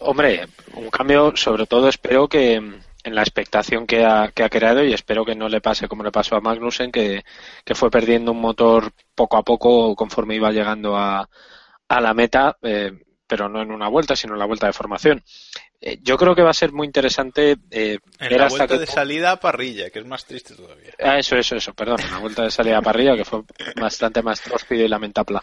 [0.01, 2.61] hombre, un cambio, sobre todo espero que,
[3.05, 6.03] en la expectación que ha, que ha creado y espero que no le pase como
[6.03, 7.23] le pasó a Magnussen, que,
[7.75, 11.29] fue perdiendo un motor poco a poco conforme iba llegando a,
[11.87, 12.91] a la meta, eh,
[13.27, 15.23] pero no en una vuelta, sino en la vuelta de formación.
[15.87, 19.33] Eh, yo creo que va a ser muy interesante eh, en la vuelta de salida
[19.33, 20.89] a parrilla, que es más triste todavía.
[20.99, 23.43] Ah, eso, eso, eso, perdón, la vuelta de salida a parrilla que fue
[23.79, 25.41] bastante más tróspido y lamentable.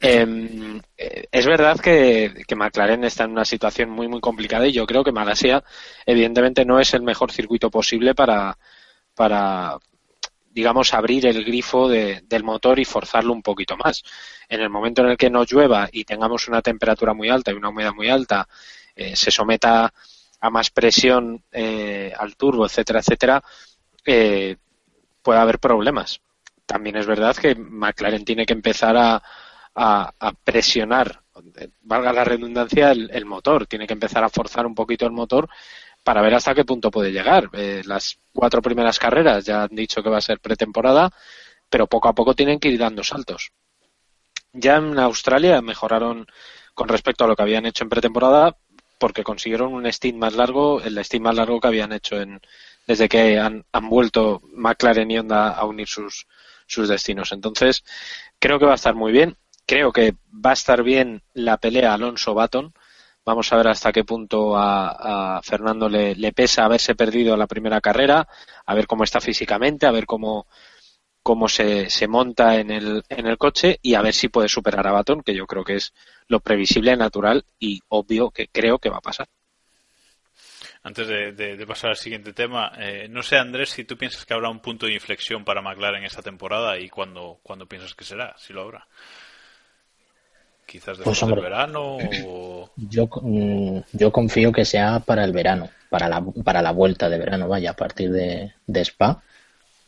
[0.00, 4.72] Em, eh, es verdad que, que, McLaren está en una situación muy, muy complicada y
[4.72, 5.62] yo creo que Malasia,
[6.06, 8.56] evidentemente, no es el mejor circuito posible para,
[9.14, 9.76] para
[10.48, 14.02] digamos, abrir el grifo de, del motor y forzarlo un poquito más.
[14.48, 17.54] En el momento en el que no llueva y tengamos una temperatura muy alta y
[17.54, 18.48] una humedad muy alta,
[18.96, 19.92] eh, se someta
[20.40, 23.42] a más presión eh, al turbo, etcétera, etcétera,
[24.04, 24.56] eh,
[25.22, 26.20] puede haber problemas.
[26.66, 29.22] También es verdad que McLaren tiene que empezar a,
[29.74, 31.20] a, presionar,
[31.82, 33.66] valga la redundancia, el, motor.
[33.66, 35.48] Tiene que empezar a forzar un poquito el motor
[36.02, 37.50] para ver hasta qué punto puede llegar.
[37.84, 41.10] las cuatro primeras carreras ya han dicho que va a ser pretemporada,
[41.68, 43.52] pero poco a poco tienen que ir dando saltos.
[44.52, 46.26] Ya en Australia mejoraron
[46.74, 48.56] con respecto a lo que habían hecho en pretemporada,
[49.04, 52.40] porque consiguieron un steam más largo, el steam más largo que habían hecho en,
[52.86, 56.26] desde que han, vuelto McLaren y Honda a unir sus,
[56.66, 57.30] sus destinos.
[57.32, 57.84] Entonces,
[58.38, 59.36] creo que va a estar muy bien.
[59.66, 62.72] Creo que va a estar bien la pelea Alonso-Baton.
[63.26, 68.26] Vamos a ver hasta qué punto a, Fernando le, pesa haberse perdido la primera carrera,
[68.64, 70.46] a ver cómo está físicamente, a ver cómo,
[71.24, 74.86] cómo se, se monta en el, en el coche y a ver si puede superar
[74.86, 75.94] a Baton, que yo creo que es
[76.28, 79.26] lo previsible, natural y obvio que creo que va a pasar.
[80.82, 84.50] Antes de, pasar al siguiente tema, eh, no sé, Andrés, si tú piensas que habrá
[84.50, 88.52] un punto de inflexión para McLaren esta temporada y cuándo, cuándo piensas que será, si
[88.52, 88.86] lo habrá.
[90.66, 92.70] Quizás después pues, del verano o...
[92.76, 97.16] Yo, mm, yo confío que sea para el verano, para la, para la vuelta de
[97.16, 99.22] verano, vaya, a partir de, de Spa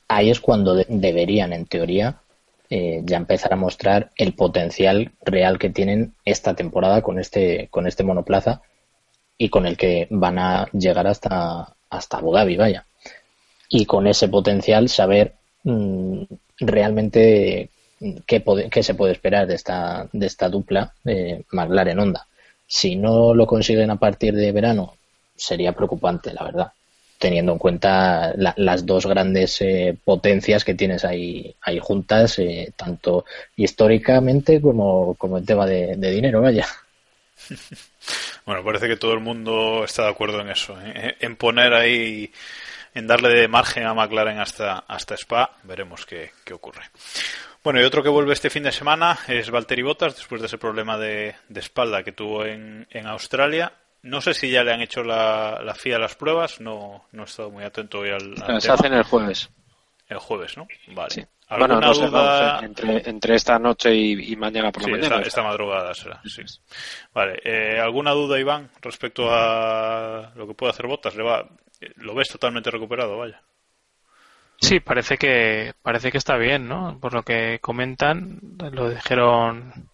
[0.09, 2.21] ahí es cuando deberían, en teoría,
[2.69, 7.87] eh, ya empezar a mostrar el potencial real que tienen esta temporada con este, con
[7.87, 8.63] este monoplaza
[9.39, 12.87] y con el que van a llegar hasta, hasta Abu Dhabi, vaya.
[13.69, 16.23] Y con ese potencial saber mm,
[16.59, 17.71] realmente
[18.27, 22.27] qué, se puede esperar de esta, de esta dupla de McLaren-Honda.
[22.67, 24.97] Si no lo consiguen a partir de verano,
[25.37, 26.73] sería preocupante, la verdad
[27.19, 33.25] teniendo en cuenta las dos grandes eh, potencias que tienes ahí, ahí juntas, eh, tanto
[33.57, 36.67] históricamente como, como en tema de, dinero, vaya.
[38.45, 41.17] Bueno, parece que todo el mundo está de acuerdo en eso, ¿eh?
[41.19, 42.31] en poner ahí
[42.97, 45.51] en darle de margen a McLaren hasta, hasta Spa.
[45.65, 46.83] Veremos qué, qué ocurre.
[47.63, 50.57] Bueno, y otro que vuelve este fin de semana es Valtteri Bottas, después de ese
[50.57, 53.73] problema de, de espalda que tuvo en, en, Australia.
[54.07, 57.25] No sé si ya le han hecho la, la FIA las pruebas, no, no he
[57.27, 59.51] estado muy atento hoy al, al Se hacen el jueves.
[60.09, 60.69] El jueves, ¿no?
[60.95, 61.11] Vale.
[61.11, 61.25] Sí.
[61.49, 62.61] Bueno, no sé, duda...
[62.63, 65.17] entre, entre, esta noche y, y mañana por la sí, mañana.
[65.17, 66.43] Esta, esta, madrugada será, sí.
[67.13, 71.17] Vale, eh, ¿alguna duda, Iván, respecto a lo que puede hacer Botas?
[71.17, 71.45] ¿Le va...
[71.97, 73.43] ¿Lo ves totalmente recuperado, vaya?
[74.61, 76.99] Sí, parece que parece que está bien, ¿no?
[77.01, 78.41] Por lo que comentan,
[78.73, 79.91] lo dijeron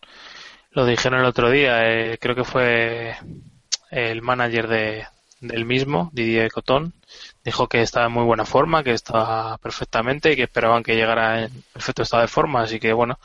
[0.70, 3.14] lo dijeron el otro día, eh, creo que fue
[3.92, 5.06] el manager de,
[5.40, 6.94] del mismo, Didier Cotón,
[7.44, 11.44] dijo que estaba en muy buena forma, que estaba perfectamente y que esperaban que llegara
[11.44, 13.18] en perfecto estado de forma, así que bueno,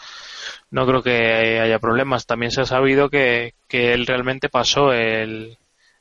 [0.71, 2.25] no creo que haya problemas.
[2.25, 5.57] También se ha sabido que, que él realmente pasó el,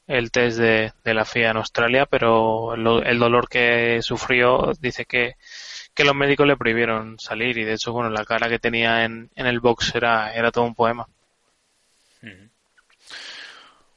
[0.07, 5.05] el test de, de, la FIA en Australia, pero el, el, dolor que sufrió dice
[5.05, 5.37] que,
[5.95, 9.31] que los médicos le prohibieron salir y de hecho, bueno, la cara que tenía en,
[9.37, 11.07] en el box era, era todo un poema.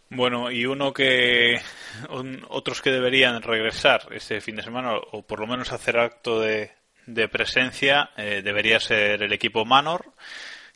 [0.10, 1.62] Bueno, y uno que
[2.10, 6.40] un, otros que deberían regresar este fin de semana o por lo menos hacer acto
[6.40, 6.72] de,
[7.06, 10.14] de presencia eh, debería ser el equipo Manor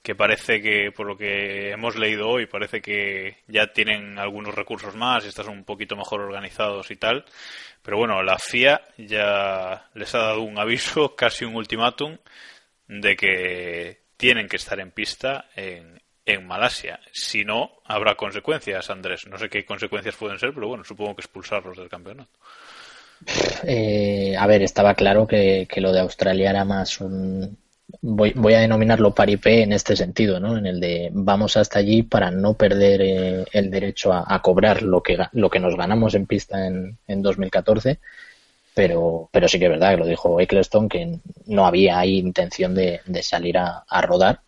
[0.04, 4.96] que parece que, por lo que hemos leído hoy, parece que ya tienen algunos recursos
[4.96, 7.24] más están un poquito mejor organizados y tal.
[7.82, 12.18] Pero bueno, la FIA ya les ha dado un aviso, casi un ultimátum,
[12.88, 17.00] de que tienen que estar en pista en, en Malasia.
[17.12, 19.28] Si no, habrá consecuencias, Andrés.
[19.28, 22.32] No sé qué consecuencias pueden ser, pero bueno, supongo que expulsarlos del campeonato.
[23.64, 27.58] Eh, a ver, estaba claro que, que, lo de Australia era más un,
[28.02, 30.58] voy, voy a denominarlo paripé en este sentido, ¿no?
[30.58, 35.02] En el de vamos hasta allí para no perder eh, el derecho a, cobrar lo
[35.02, 38.00] que, lo que nos ganamos en pista en, en 2014.
[38.76, 42.74] Pero, pero sí que es verdad que lo dijo Eccleston que no había ahí intención
[42.74, 44.40] de, de salir a, rodar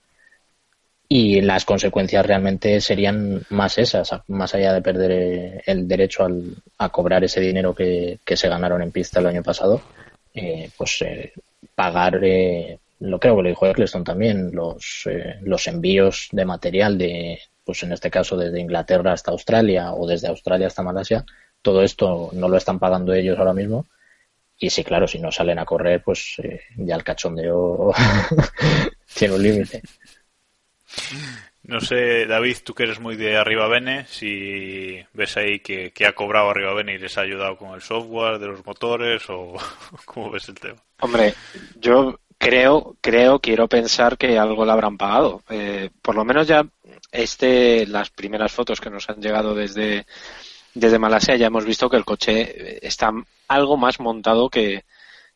[1.08, 6.90] y las consecuencias realmente serían más esas, más allá de perder el derecho al, a
[6.90, 9.82] cobrar ese dinero que, que, se ganaron en pista el año pasado,
[10.34, 11.32] eh, pues eh,
[11.76, 16.98] pagar eh, lo creo que lo dijo Eccleston también, los, eh, los envíos de material
[16.98, 21.26] de, pues en este caso desde Inglaterra hasta Australia o desde Australia hasta Malasia,
[21.62, 23.86] todo esto no lo están pagando ellos ahora mismo.
[24.58, 27.92] Y sí, claro, si no salen a correr, pues eh, ya el cachondeo
[29.14, 29.82] tiene un límite.
[31.64, 36.14] No sé, David, tú que eres muy de Arriba Bene, si ves ahí que, ha
[36.14, 39.56] cobrado Arriba Bene y les ha ayudado con el software de los motores o
[40.06, 40.78] cómo ves el tema.
[41.00, 41.34] Hombre,
[41.80, 45.42] yo creo, creo, quiero pensar que algo le habrán pagado.
[45.50, 46.64] Eh, por lo menos ya
[47.12, 50.06] este, las primeras fotos que nos han llegado desde,
[50.76, 53.12] desde Malasia ya hemos visto que el coche está
[53.48, 54.84] algo más montado que,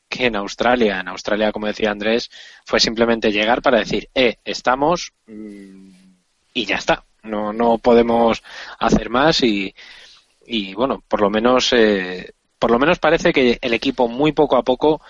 [0.09, 0.99] que en Australia.
[0.99, 2.29] En Australia, como decía Andrés,
[2.65, 5.91] fue simplemente llegar para decir, eh, estamos mmm,
[6.53, 7.05] y ya está.
[7.23, 8.41] No, no podemos
[8.79, 9.73] hacer más y,
[10.45, 14.57] y bueno, por lo menos, eh, por lo menos parece que el equipo muy poco
[14.57, 15.01] a poco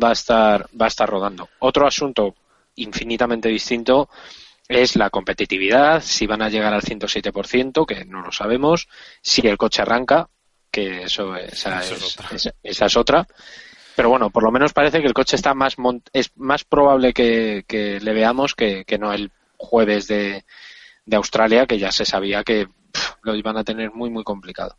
[0.00, 1.48] va a estar, va a estar rodando.
[1.60, 2.34] Otro asunto
[2.76, 4.08] infinitamente distinto
[4.68, 8.88] es la competitividad, si van a llegar al 107%, que no lo sabemos,
[9.20, 10.28] si el coche arranca,
[10.70, 12.28] que eso esa, es, es, otra.
[12.34, 13.26] Esa, esa, es otra.
[13.96, 15.76] Pero bueno, por lo menos parece que el coche está más
[16.12, 20.44] es más probable que, que le veamos que, que, no el jueves de,
[21.04, 24.76] de Australia, que ya se sabía que pff, lo iban a tener muy muy complicado.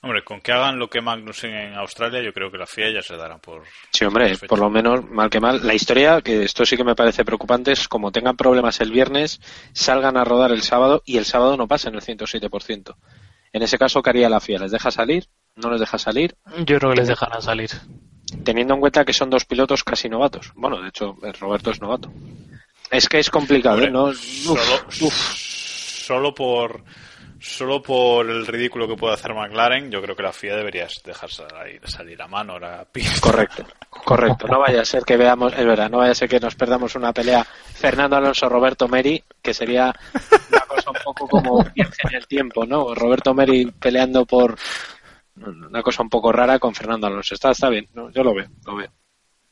[0.00, 3.02] Hombre, con que hagan lo que Magnussen en Australia, yo creo que la FIA ya
[3.02, 3.64] se dará por.
[3.90, 5.66] Sí, hombre, por lo menos, mal que mal.
[5.66, 9.40] La historia, que esto sí que me parece preocupante, es como tengan problemas el viernes,
[9.72, 12.94] salgan a rodar el sábado y el sábado no pasen el 107%.
[13.52, 14.60] En ese caso, ¿qué haría la FIA?
[14.60, 15.26] ¿Les deja salir?
[15.56, 16.36] ¿No les deja salir?
[16.58, 17.70] Yo creo que les dejarán salir.
[18.44, 20.52] Teniendo en cuenta que son dos pilotos casi novatos.
[20.54, 22.10] Bueno, de hecho, Roberto es novato.
[22.90, 23.92] Es que es complicado, hombre, ¿eh?
[23.92, 24.12] ¿no?
[24.14, 24.62] Solo,
[25.02, 25.14] uf.
[25.14, 26.82] solo por
[27.40, 31.30] solo por el ridículo que puede hacer McLaren, yo creo que la FIA debería dejar
[31.30, 33.20] salir, salir a mano a pista.
[33.20, 33.64] Correcto,
[34.04, 34.48] correcto.
[34.48, 36.94] No vaya a ser que veamos, es verdad, no vaya a ser que nos perdamos
[36.96, 39.94] una pelea Fernando Alonso-Roberto Meri, que sería
[40.50, 42.94] una cosa un poco como viaje en el tiempo, ¿no?
[42.94, 44.56] Roberto Meri peleando por
[45.46, 47.34] una cosa un poco rara con Fernando Alonso.
[47.34, 48.10] Está, está bien, ¿no?
[48.10, 48.90] yo lo veo, lo veo.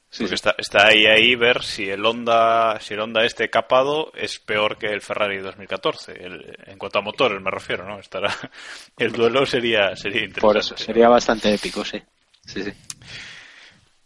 [0.08, 0.34] Sí, Porque sí.
[0.36, 4.78] Está, está, ahí ahí ver si el Honda si el Honda este capado es peor
[4.78, 8.32] que el Ferrari 2014 el, en cuanto a motores me refiero no estará
[8.98, 12.00] el duelo sería sería interesante por eso sería bastante épico sí
[12.46, 12.72] sí sí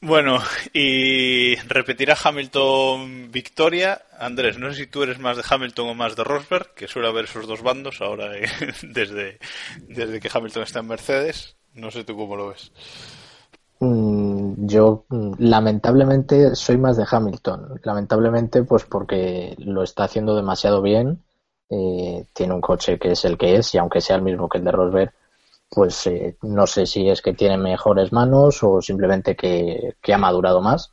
[0.00, 5.94] bueno y repetirá Hamilton victoria Andrés no sé si tú eres más de Hamilton o
[5.94, 8.48] más de Rosberg que suele haber esos dos bandos ahora eh,
[8.82, 9.38] desde
[9.82, 12.72] desde que Hamilton está en Mercedes no sé tú cómo lo ves
[13.80, 14.30] mm
[14.66, 17.80] yo mm, lamentablemente soy más de Hamilton.
[17.84, 21.22] Lamentablemente, pues porque lo está haciendo demasiado bien.
[21.70, 24.58] Eh, tiene un coche que es el que es y aunque sea el mismo que
[24.58, 25.12] el de Rosberg,
[25.70, 30.18] pues eh, no sé si es que tiene mejores manos o simplemente que, que ha
[30.18, 30.92] madurado más.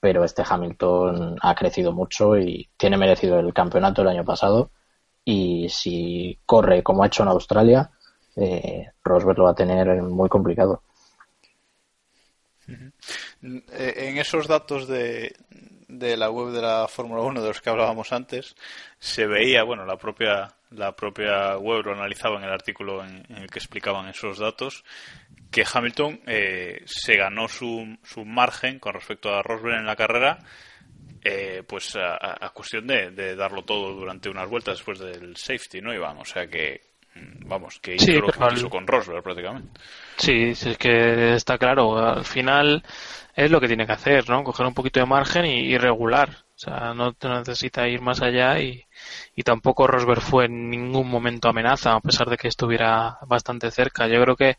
[0.00, 4.70] Pero este Hamilton ha crecido mucho y tiene merecido el campeonato el año pasado.
[5.24, 7.90] Y si corre como ha hecho en Australia,
[8.36, 10.82] eh, Rosberg lo va a tener muy complicado.
[12.68, 15.34] Eh, en esos datos de,
[15.88, 18.54] de la web de la Fórmula 1 de los que hablábamos antes,
[18.98, 23.50] se veía, bueno, la propia, la propia web lo analizaba en el artículo en, el
[23.50, 24.84] que explicaban esos datos,
[25.50, 30.38] que Hamilton eh, se ganó su, su margen con respecto a Rosberg en la carrera,
[31.22, 35.94] eh, pues a, cuestión de, de, darlo todo durante unas vueltas después del safety, ¿no,
[35.94, 36.18] Iván?
[36.18, 36.93] O sea que
[37.46, 39.80] vamos, que hizo lo que hizo con Rosberg prácticamente.
[40.16, 42.82] Sí, es que está claro, al final
[43.34, 44.44] es lo que tiene que hacer, ¿no?
[44.44, 46.30] Coger un poquito de margen y, regular.
[46.30, 48.84] O sea, no necesita ir más allá y,
[49.34, 54.06] y tampoco Rosberg fue en ningún momento amenaza, a pesar de que estuviera bastante cerca.
[54.06, 54.56] Yo creo que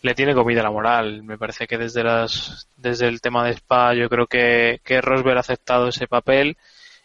[0.00, 1.22] le tiene comida la moral.
[1.22, 5.36] Me parece que desde las, desde el tema de Spa, yo creo que, que Rosberg
[5.36, 6.56] ha aceptado ese papel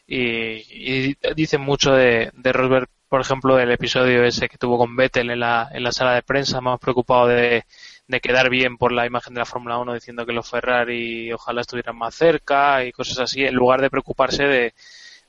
[0.08, 4.96] y, y dicen mucho de, de Rosberg por ejemplo, el episodio ese que tuvo con
[4.96, 7.66] Vettel en la, en la sala de prensa, más preocupado de,
[8.08, 11.62] de quedar bien por la imagen de la Fórmula 1 diciendo que los Ferrari ojalá
[11.62, 14.74] estuvieran más cerca y cosas así, en lugar de preocuparse de,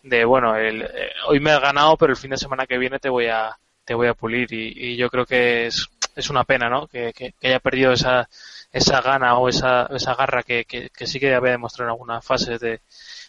[0.02, 2.98] de bueno, el, eh, hoy me has ganado, pero el fin de semana que viene
[2.98, 6.68] te voy a, te voy a pulir y, yo creo que es, es una pena,
[6.68, 6.86] ¿no?
[6.86, 8.28] Que, que, haya perdido esa,
[8.72, 12.24] esa gana o esa, esa garra que, que, que sí que había demostrado en algunas
[12.24, 12.80] fases de,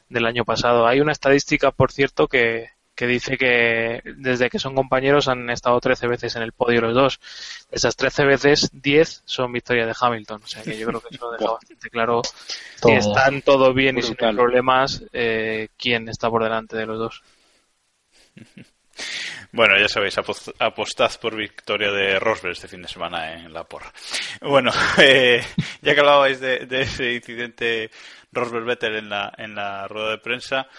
[0.10, 0.88] del año pasado.
[0.88, 2.70] Hay una estadística, por cierto, que,
[3.02, 6.94] que dice que desde que son compañeros han estado 13 veces en el podio los
[6.94, 7.20] dos.
[7.72, 10.44] esas 13 veces, 10 son victorias de Hamilton.
[10.44, 12.22] O sea que yo creo que eso deja bastante claro
[12.76, 17.24] si están todo bien y sin problemas, eh, quién está por delante de los dos.
[19.54, 23.92] Bueno, ya sabéis, apostad por victoria de Rosberg este fin de semana en la porra.
[24.40, 25.44] Bueno, eh,
[25.82, 27.90] ya que hablabais de, de ese incidente
[28.32, 30.70] Rosberg-Vettel en la, en la rueda de prensa,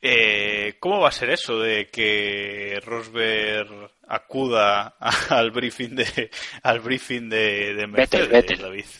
[0.00, 4.96] eh, ¿Cómo va a ser eso de que Rosberg acuda
[5.28, 6.30] al briefing de
[6.62, 8.30] al briefing de, de Mercedes?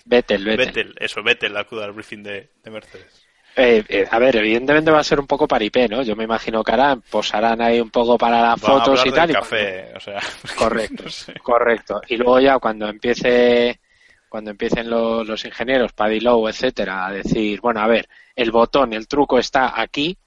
[0.04, 3.24] Vettel, Vettel, eso, Vettel acuda al briefing de, Mercedes.
[3.56, 6.02] Eh, eh, a ver, evidentemente va a ser un poco paripé, ¿no?
[6.02, 9.32] Yo me imagino que ahora posarán ahí un poco para las fotos y tal.
[9.32, 10.20] café, o sea,
[10.56, 11.04] correcto,
[11.42, 12.00] correcto.
[12.08, 13.80] Y luego ya cuando empiece
[14.28, 18.92] cuando empiecen los, los ingenieros, Paddy Lowe, etcétera, a decir, bueno, a ver, el botón,
[18.92, 20.18] el truco está aquí,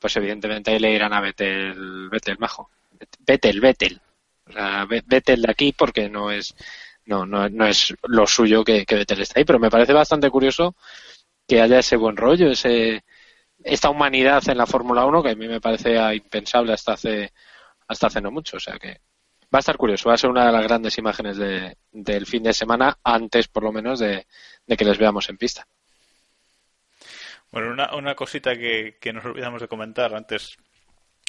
[0.00, 2.70] pues evidentemente ahí le irán a Vettel, Vettel majo.
[3.20, 4.00] Vettel, Vettel.
[4.46, 6.54] O sea, Vettel de aquí porque no es,
[7.04, 10.30] no, no, no es lo suyo que, que Vettel está ahí, pero me parece bastante
[10.30, 10.74] curioso
[11.46, 13.04] que haya ese buen rollo, ese,
[13.62, 17.32] esta humanidad en la Fórmula 1 que a mí me parece impensable hasta hace,
[17.88, 18.56] hasta hace no mucho.
[18.56, 19.00] O sea que
[19.52, 22.42] va a estar curioso, va a ser una de las grandes imágenes de, del fin
[22.42, 24.26] de semana, antes por lo menos de
[24.66, 25.66] que les veamos en pista.
[27.50, 30.56] Bueno, una, una cosita que, que nos olvidamos de comentar antes,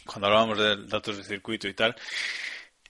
[0.06, 1.96] cuando hablábamos de datos de circuito y tal,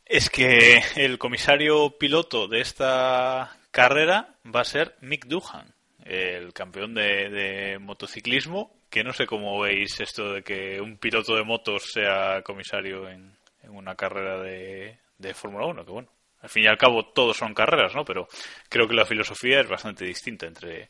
[0.05, 6.93] es que el comisario piloto de esta carrera va a ser Mick Duhan, el campeón
[6.93, 11.91] de, de, motociclismo, que no sé cómo veis esto de que un piloto de motos
[11.93, 16.09] sea comisario en, en una carrera de, de Fórmula 1, que bueno,
[16.41, 18.03] al fin y al cabo todos son carreras, ¿no?
[18.03, 18.27] Pero
[18.67, 20.89] creo que la filosofía es bastante distinta entre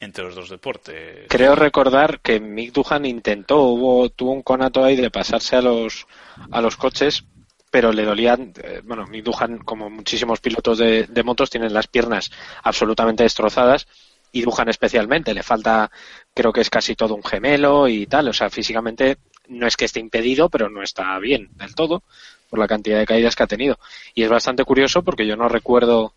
[0.00, 1.26] entre los dos deportes.
[1.28, 6.06] Creo recordar que Mick Duhan intentó, hubo, tuvo un conato ahí de pasarse a los,
[6.50, 7.24] a los coches,
[7.70, 11.86] pero le dolían, eh, bueno, Mick Duhan, como muchísimos pilotos de, de motos, tienen las
[11.86, 12.30] piernas
[12.62, 13.86] absolutamente destrozadas
[14.32, 15.90] y Duhan especialmente, le falta,
[16.34, 19.86] creo que es casi todo un gemelo y tal, o sea, físicamente no es que
[19.86, 22.02] esté impedido, pero no está bien del todo
[22.50, 23.78] por la cantidad de caídas que ha tenido.
[24.14, 26.14] Y es bastante curioso porque yo no recuerdo,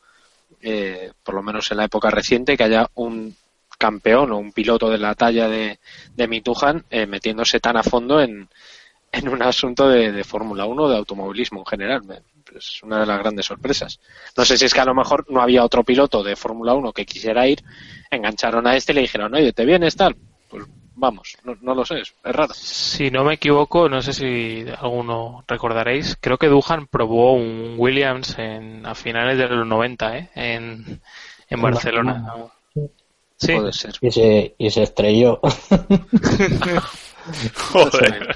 [0.62, 3.36] eh, por lo menos en la época reciente, que haya un
[3.80, 5.80] campeón o un piloto de la talla de,
[6.16, 8.48] de Mitujan eh, metiéndose tan a fondo en,
[9.12, 12.02] en un asunto de, de Fórmula 1 de automovilismo en general.
[12.56, 14.00] Es una de las grandes sorpresas.
[14.36, 16.92] No sé si es que a lo mejor no había otro piloto de Fórmula 1
[16.94, 17.64] que quisiera ir,
[18.12, 20.16] engancharon a este y le dijeron, oye, ¿te vienes tal?
[20.50, 20.66] Pues
[20.96, 22.54] vamos, no, no, lo sé, es raro.
[22.54, 28.38] Si no me equivoco, no sé si alguno recordaréis, creo que Duhan probó un Williams
[28.38, 30.30] en, a finales de los 90, ¿eh?
[30.36, 31.02] en,
[31.48, 32.52] en Barcelona.
[33.40, 33.54] Sí.
[33.56, 33.94] Puede ser.
[34.02, 35.40] Y se, y se estrelló.
[37.56, 38.36] Joder.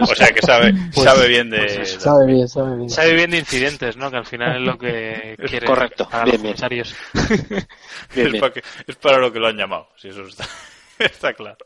[0.00, 1.58] O sea que sabe, Pues- sabe bien de.
[1.76, 1.92] pues.
[2.00, 2.90] Sabe bien, sabe bien.
[2.90, 4.10] Sabe bien de incidentes, ¿no?
[4.10, 6.08] Que al final es lo que quiere correcto.
[6.08, 6.52] para Bien, los bien.
[6.54, 6.94] comisarios.
[8.14, 8.40] Bien, es, bien.
[8.40, 10.44] para que- es para lo que lo han llamado, si eso está,
[10.98, 11.58] está claro.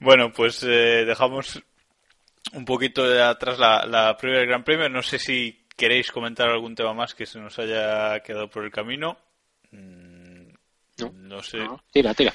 [0.00, 1.62] Bueno, pues eh, dejamos
[2.52, 4.88] un poquito de atrás la, la prueba del Gran Premio.
[4.88, 8.70] No sé si queréis comentar algún tema más que se nos haya quedado por el
[8.72, 9.16] camino.
[9.70, 10.11] Mm,
[11.02, 11.36] No.
[11.36, 11.58] No sé.
[11.58, 12.32] No, Tira, tira.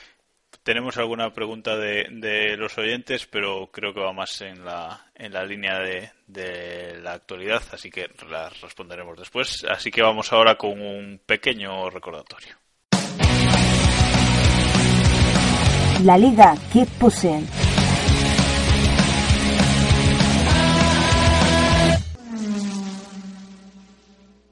[0.64, 5.32] Tenemos alguna pregunta de, de los oyentes, pero creo que va más en la, en
[5.32, 9.64] la línea de, de la actualidad, así que las responderemos después.
[9.70, 12.56] Así que vamos ahora con un pequeño recordatorio.
[16.04, 17.67] La Liga Keep Pushing.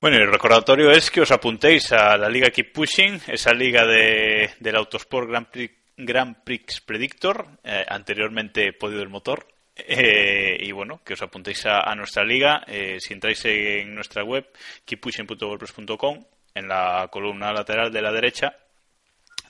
[0.01, 4.51] Bueno, el recordatorio es que os apuntéis a la Liga Keep Pushing, esa liga de,
[4.59, 9.47] del Autosport Grand Prix, Grand Prix Predictor, eh, anteriormente Podio del Motor.
[9.75, 12.63] Eh, y bueno, que os apuntéis a, nuestra liga.
[12.67, 14.47] eh, si entráis en nuestra web,
[14.85, 18.55] keeppushing.wordpress.com, en la columna lateral de la derecha,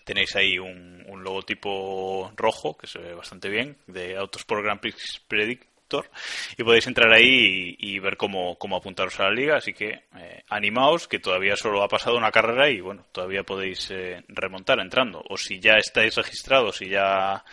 [0.04, 5.22] tenéis ahí un, logotipo rojo que se ve bastante bien de Autosport Grand Prix
[6.58, 9.58] Y podéis entrar ahí y, ver cómo, cómo apuntaros a la liga.
[9.58, 13.90] Así que eh, animaos que todavía solo ha pasado una carrera y bueno todavía podéis
[13.92, 15.24] eh, remontar entrando.
[15.30, 17.44] O si ya estáis registrados y ya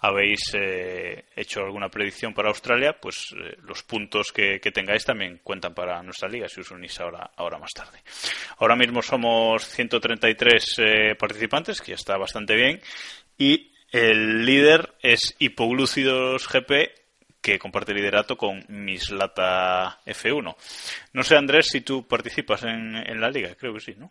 [0.00, 5.74] habéis eh, hecho alguna predicción para Australia pues los puntos que, que tengáis también cuentan
[5.74, 7.98] para nuestra liga si os unís ahora, ahora más tarde.
[8.58, 12.80] Ahora mismo somos 133 eh, participantes que ya está bastante bien
[13.36, 16.99] y el líder es Hipoglúcidos GP
[17.40, 20.56] que comparte liderato con Mislata F1.
[21.12, 24.10] No sé, Andrés, si tú participas en, en la liga, creo que sí, ¿no?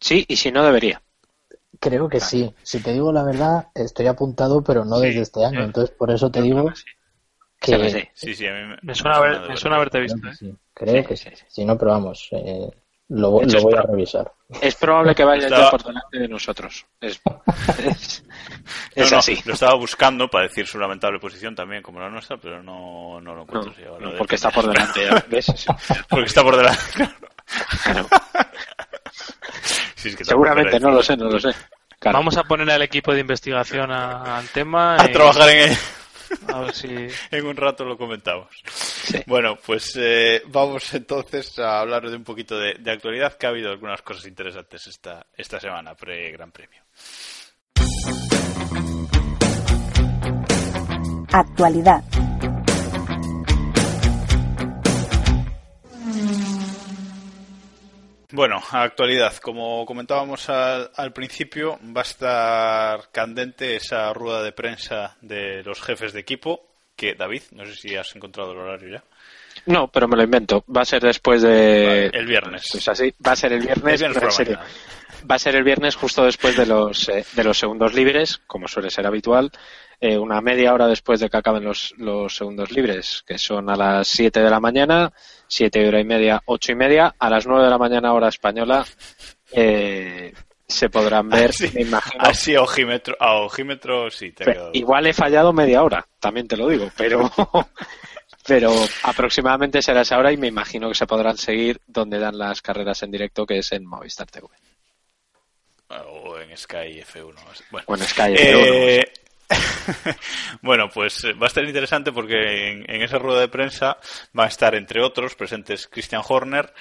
[0.00, 1.02] Sí, y si no, debería.
[1.80, 2.54] Creo que sí.
[2.62, 5.64] Si te digo la verdad, estoy apuntado, pero no Sí, desde este año.
[5.64, 6.72] yo- Entonces, por eso te digo
[7.60, 8.02] creo que sí.
[8.20, 10.34] que, Sí, a mí me, Me suena, haber, me suena haberte creo visto, que ¿eh?
[10.34, 10.56] sí.
[10.74, 11.36] Creo Sí, que sí, sí.
[11.36, 11.44] sí.
[11.48, 12.70] Si no, pero vamos, eh,
[13.08, 14.32] lo, hecho, lo voy a revisar.
[14.60, 16.84] Es probable que vaya Estaba- ya por delante de nosotros.
[17.00, 17.20] Es,
[17.78, 18.24] es,
[18.96, 19.40] No, es no, así.
[19.44, 23.30] Lo estaba buscando para decir su lamentable posición también, como la nuestra, pero no, no
[23.32, 23.74] lo No, encuentro.
[23.74, 25.08] sí, ahora porque está por delante.
[25.28, 25.46] ¿ves?
[26.08, 27.08] Porque está por delante.
[27.84, 28.08] claro.
[29.94, 31.50] Sí, es que Seguramente, no lo sé, no lo sé.
[31.98, 32.18] Claro.
[32.18, 34.96] Vamos a poner al equipo de investigación a- al tema.
[35.00, 35.78] A y- trabajar en ello.
[36.48, 37.08] A ver si.
[37.30, 38.48] En un rato lo comentamos.
[39.26, 43.50] Bueno, pues eh, vamos entonces a hablar de un poquito de, de actualidad, que ha
[43.50, 46.82] habido algunas cosas interesantes esta, esta semana pre-Gran Premio.
[51.32, 52.02] Actualidad.
[58.32, 59.36] Bueno, actualidad.
[59.36, 65.80] Como comentábamos al, al principio, va a estar candente esa rueda de prensa de los
[65.80, 66.66] jefes de equipo.
[66.96, 69.04] Que, David, no sé si has encontrado el horario ya.
[69.66, 70.64] No, pero me lo invento.
[70.74, 71.86] Va a ser después de.
[71.86, 72.68] Vale, el viernes.
[72.72, 73.12] Pues así.
[73.26, 74.00] Va a ser el viernes.
[74.00, 74.58] El viernes serio.
[75.28, 78.68] Va a ser el viernes justo después de los, eh, de los segundos libres, como
[78.68, 79.50] suele ser habitual.
[80.00, 83.76] eh, una media hora después de que acaben los, los segundos libres, que son a
[83.76, 85.12] las 7 de la mañana,
[85.48, 87.14] 7 hora y media, 8 y media.
[87.18, 88.84] A las 9 de la mañana, hora española,
[89.52, 90.32] eh,
[90.68, 92.22] se podrán ver, Así, me imagino.
[92.24, 94.70] así a ojímetro, a ojímetro sí te ha Pero quedado.
[94.74, 97.30] Igual he fallado media hora, también te lo digo, pero,
[98.46, 98.72] pero
[99.02, 103.02] aproximadamente será esa hora y me imagino que se podrán seguir donde dan las carreras
[103.02, 104.48] en directo, que es en Movistar TV.
[105.88, 107.34] O en Sky F1.
[107.70, 109.04] Bueno, Bueno, Sky Eh,
[110.62, 113.98] bueno, pues eh, va a estar interesante porque en, en esa rueda de prensa
[114.36, 116.72] va a estar, entre otros, presentes Christian Horner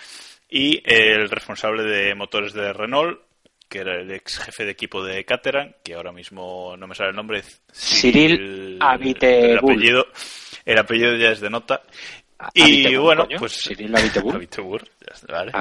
[0.50, 3.20] y el responsable de motores de Renault,
[3.68, 7.10] que era el ex jefe de equipo de Caterham, que ahora mismo no me sale
[7.10, 7.44] el nombre.
[7.74, 9.52] Cyril Abiteboul.
[9.52, 10.08] El apellido,
[10.66, 11.84] el apellido ya es de nota.
[12.54, 13.38] Y bueno, coño.
[13.40, 13.62] pues.
[13.62, 13.92] Cyril
[15.00, 15.52] ya está, vale.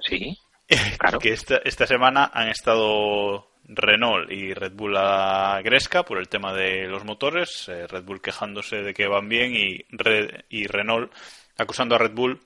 [0.00, 0.36] Sí.
[0.98, 1.18] Claro.
[1.18, 6.54] que esta, esta semana han estado Renault y Red Bull a Gresca por el tema
[6.54, 11.12] de los motores, eh, Red Bull quejándose de que van bien y, Red- y Renault
[11.58, 12.40] acusando a Red Bull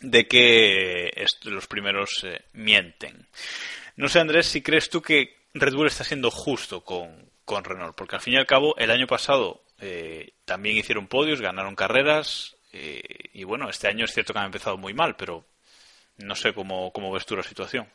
[0.00, 1.10] de que
[1.44, 3.26] los primeros eh, mienten.
[3.96, 7.94] No sé, Andrés, si crees tú que Red Bull está siendo justo con, con Renault,
[7.94, 12.56] porque al fin y al cabo el año pasado eh, también hicieron podios, ganaron carreras
[12.72, 13.02] eh,
[13.34, 15.44] y bueno, este año es cierto que han empezado muy mal, pero
[16.18, 17.86] no sé cómo, cómo ves tú la situación.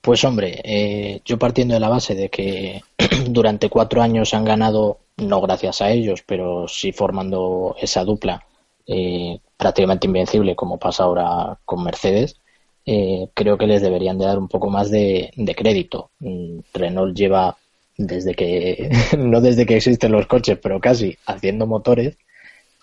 [0.00, 2.82] Pues hombre, eh, yo partiendo de la base de que
[3.28, 8.44] durante cuatro años han ganado, no gracias a ellos, pero sí formando esa dupla
[8.86, 12.36] eh, prácticamente invencible como pasa ahora con Mercedes,
[12.84, 16.10] creo que les deberían de dar un poco más de, de crédito.
[16.18, 17.56] Mm, Renault lleva
[17.96, 22.16] desde que, no desde que existen los coches, pero casi haciendo motores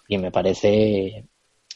[0.07, 1.25] y me parece,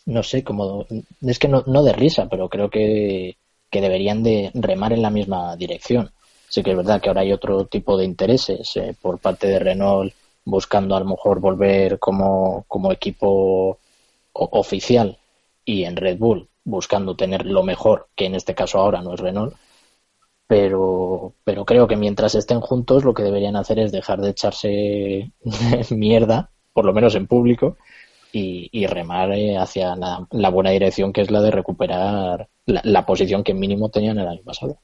[0.06, 0.86] no sé, como,
[1.22, 3.38] es que no, no de risa, pero creo que,
[3.70, 6.12] que deberían de remar en la misma dirección.
[6.50, 9.60] Sí que es verdad que ahora hay otro tipo de intereses eh, por parte de
[9.60, 10.14] Renault
[10.46, 13.80] buscando a lo mejor volver como, como equipo
[14.34, 15.18] oficial
[15.66, 19.20] y en Red Bull buscando tener lo mejor, que en este caso ahora no es
[19.20, 19.56] Renault,
[20.48, 25.32] pero, pero creo que mientras estén juntos lo que deberían hacer es dejar de echarse
[25.92, 27.78] mierda, por lo menos en público,
[28.36, 33.54] y, remar eh, hacia la, buena dirección que es la de recuperar la, posición que
[33.54, 34.80] mínimo tenían el año pasado.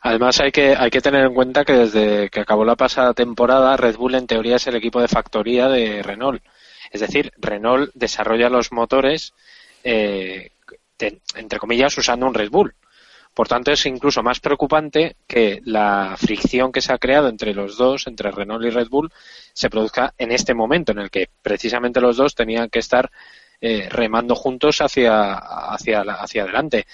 [0.00, 3.76] Además hay que, hay que tener en cuenta que desde que acabó la pasada temporada
[3.76, 6.42] Red Bull en teoría es el equipo de factoría de Renault.
[6.90, 9.34] Es decir, Renault desarrolla los motores
[9.84, 10.50] eh,
[10.98, 12.74] entre comillas, usando un Red Bull.
[13.36, 17.76] Por tanto, es incluso más preocupante que la fricción que se ha creado entre los
[17.76, 19.12] dos, entre Renault y Red Bull,
[19.52, 23.10] se produzca en este momento en el que precisamente los dos tenían que estar
[23.60, 26.86] eh, remando juntos hacia, hacia, hacia adelante.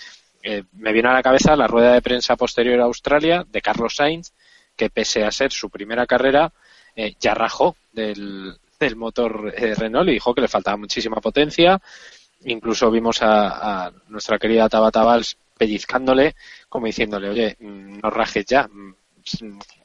[0.42, 3.94] Eh, me viene a la cabeza la rueda de prensa posterior a Australia de Carlos
[3.94, 4.32] Sainz,
[4.74, 6.52] que pese a ser su primera carrera,
[6.96, 11.80] eh, ya rajó del, del motor Renault y dijo que le faltaba muchísima potencia,
[12.46, 16.34] incluso vimos a, nuestra querida Tabata Valls pellizcándole,
[16.68, 18.94] como diciéndole, oye, mm, no rajes ya, mm,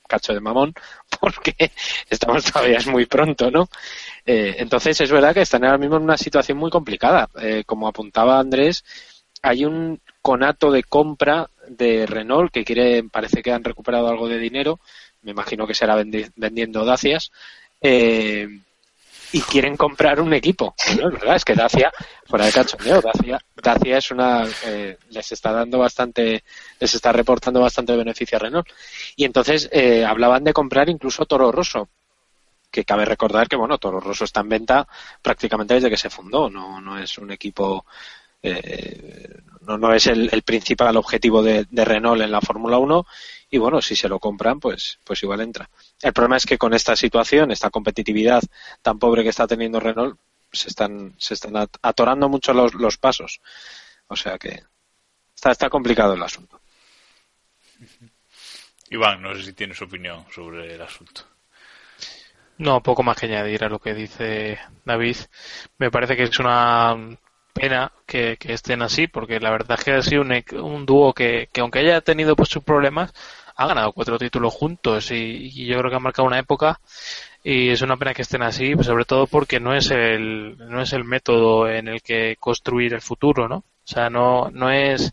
[0.08, 0.74] cacho de mamón,
[1.22, 1.72] porque
[2.10, 3.70] estamos todavía es muy pronto, ¿no?
[4.26, 7.30] Eh, entonces es verdad que están ahora mismo en una situación muy complicada.
[7.40, 8.84] Eh, como apuntaba Andrés,
[9.44, 14.40] hay un conato de compra de Renault que quiere, parece que han recuperado algo de
[14.40, 14.80] dinero,
[15.22, 15.96] me imagino que será
[16.36, 17.32] vendiendo Dacias.
[17.82, 18.48] Eh,
[19.32, 20.76] y quieren comprar un equipo.
[20.98, 21.92] No, es verdad, es que Dacia,
[22.26, 26.44] fuera de cachondeo, Dacia, Dacia es una, eh, les está dando bastante,
[26.80, 28.68] les está reportando bastante beneficio a Renault.
[29.16, 31.90] Y entonces eh, hablaban de comprar incluso Toro Rosso,
[32.72, 34.88] que cabe recordar que bueno, Toro Rosso está en venta
[35.22, 37.86] prácticamente desde que se fundó, no, no es un equipo
[38.44, 43.06] eh, no, no es el, principal objetivo de, de Renault en la Fórmula 1
[43.50, 45.70] y bueno, si se lo compran, pues, pues igual entra.
[46.02, 48.44] El problema es que con esta situación, esta competitividad
[48.82, 50.20] tan pobre que está teniendo Renault,
[50.52, 53.42] se están, se están atorando mucho los, los pasos.
[54.08, 54.64] O sea que
[55.36, 56.60] está, está complicado el asunto.
[58.90, 61.24] Iván, no sé si tienes opinión sobre el asunto.
[62.58, 65.18] No, poco más que añadir a lo que dice David.
[65.78, 66.96] Me parece que es una
[67.54, 71.50] pena que, estén así, porque la verdad es que ha sido un, un dúo que,
[71.52, 73.14] que, aunque haya tenido pues sus problemas,
[73.58, 76.80] ha ganado cuatro títulos juntos y, yo creo que ha marcado una época
[77.44, 80.94] y es una pena que estén así, sobre todo porque no es el no es
[80.94, 83.58] el método en el que construir el futuro, ¿no?
[83.58, 85.12] O sea, no no es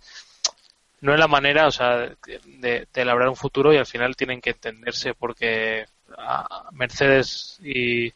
[1.01, 4.41] no es la manera, o sea, de, de elaborar un futuro y al final tienen
[4.41, 5.87] que entenderse porque
[6.73, 8.13] Mercedes y,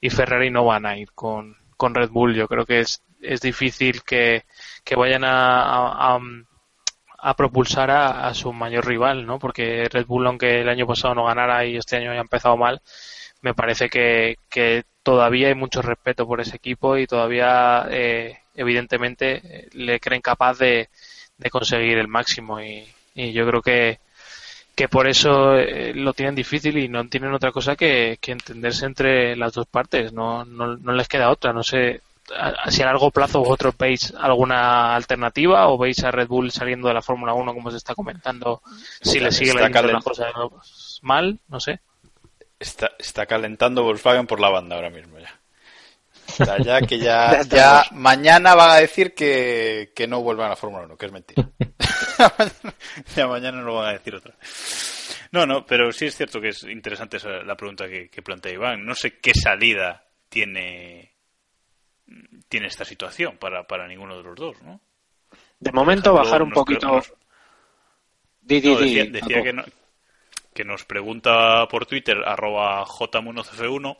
[0.00, 2.34] y Ferrari no van a ir con, con Red Bull.
[2.34, 4.44] Yo creo que es, es difícil que,
[4.84, 6.18] que vayan a
[7.36, 9.38] propulsar a, su mayor rival, ¿no?
[9.38, 12.80] Porque Red Bull, aunque el año pasado no ganara y este año haya empezado mal,
[13.42, 14.36] me parece que,
[15.02, 20.88] todavía hay mucho respeto por ese equipo y todavía, eh, evidentemente, le creen capaz de,
[21.50, 22.60] conseguir el máximo.
[22.60, 24.00] Y, y yo creo que,
[24.78, 28.86] que por eso eh, lo tienen difícil y no tienen otra cosa que, que entenderse
[28.86, 30.12] entre las dos partes.
[30.12, 31.52] No, no, no les queda otra.
[31.52, 32.00] No sé
[32.68, 36.94] si a largo plazo vosotros veis alguna alternativa o veis a Red Bull saliendo de
[36.94, 38.62] la Fórmula 1 como se está comentando,
[39.00, 39.70] si le sigue la
[40.00, 40.26] cosa
[41.02, 41.80] mal, no sé.
[42.58, 46.58] Está, está calentando Volkswagen por la banda ahora mismo ya.
[46.58, 50.84] ya que ya, ya mañana van a decir que, que no vuelvan a la Fórmula
[50.84, 51.48] 1, que es mentira.
[53.16, 54.34] ya mañana no van a decir otra.
[55.30, 58.84] No, no, pero sí es cierto que es interesante la pregunta que, que plantea Iván.
[58.84, 61.07] No sé qué salida tiene
[62.48, 64.80] tiene esta situación para, para ninguno de los dos, ¿no?
[65.60, 67.02] De momento bajar un poquito.
[68.40, 69.64] decía, que,
[70.54, 73.98] que, nos pregunta por Twitter arroba jmunocf1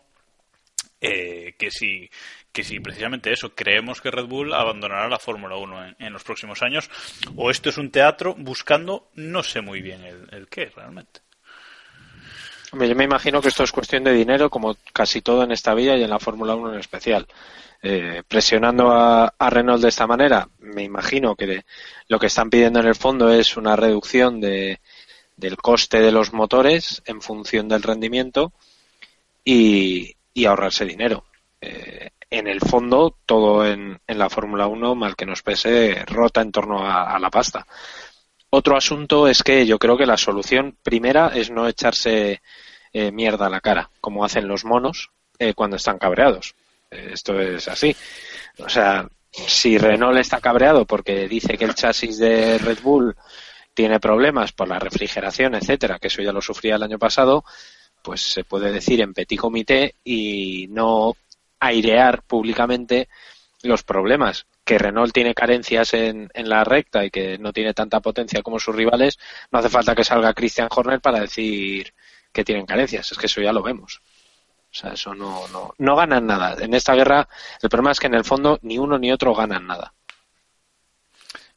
[1.01, 2.11] eh, que si
[2.51, 6.63] que si precisamente eso creemos que Red Bull abandonará la Fórmula 1 en, los próximos
[6.63, 6.91] años
[7.37, 11.21] o esto es un teatro buscando no sé muy bien el, el qué realmente.
[12.71, 15.97] Yo me imagino que esto es cuestión de dinero como casi todo en esta vida
[15.97, 17.27] y en la Fórmula 1 en especial.
[17.81, 21.65] Eh, presionando a, Renault de esta manera, me imagino que
[22.09, 24.81] lo que están pidiendo en el fondo es una reducción de,
[25.37, 28.53] del coste de los motores en función del rendimiento
[29.45, 30.15] y,
[30.47, 31.25] ahorrarse dinero.
[31.61, 36.53] Eh, en el fondo, todo en, la Fórmula 1, mal que nos pese, rota en
[36.53, 37.67] torno a, a la pasta.
[38.51, 42.41] Otro asunto es que yo creo que la solución primera es no echarse
[42.93, 46.55] eh, mierda a la cara, como hacen los monos eh, cuando están cabreados.
[46.91, 47.95] Eh, esto es así.
[48.59, 53.15] O sea, si Renault está cabreado porque dice que el chasis de Red Bull
[53.75, 57.45] tiene problemas por la refrigeración, etcétera, que eso ya lo sufría el año pasado,
[58.03, 61.15] pues se puede decir en petit comité y no
[61.61, 63.09] airear públicamente
[63.63, 64.47] los problemas.
[64.65, 68.59] Que Renault tiene carencias en, en la recta y que no tiene tanta potencia como
[68.59, 69.19] sus rivales,
[69.51, 71.93] no hace falta que salga Christian Horner para decir
[72.33, 73.11] que tienen carencias.
[73.11, 74.01] Es que eso ya lo vemos.
[74.71, 76.57] O sea, eso no, no, no ganan nada.
[76.63, 77.29] En esta guerra,
[77.63, 79.95] el problema es que en el fondo ni uno ni otro ganan nada.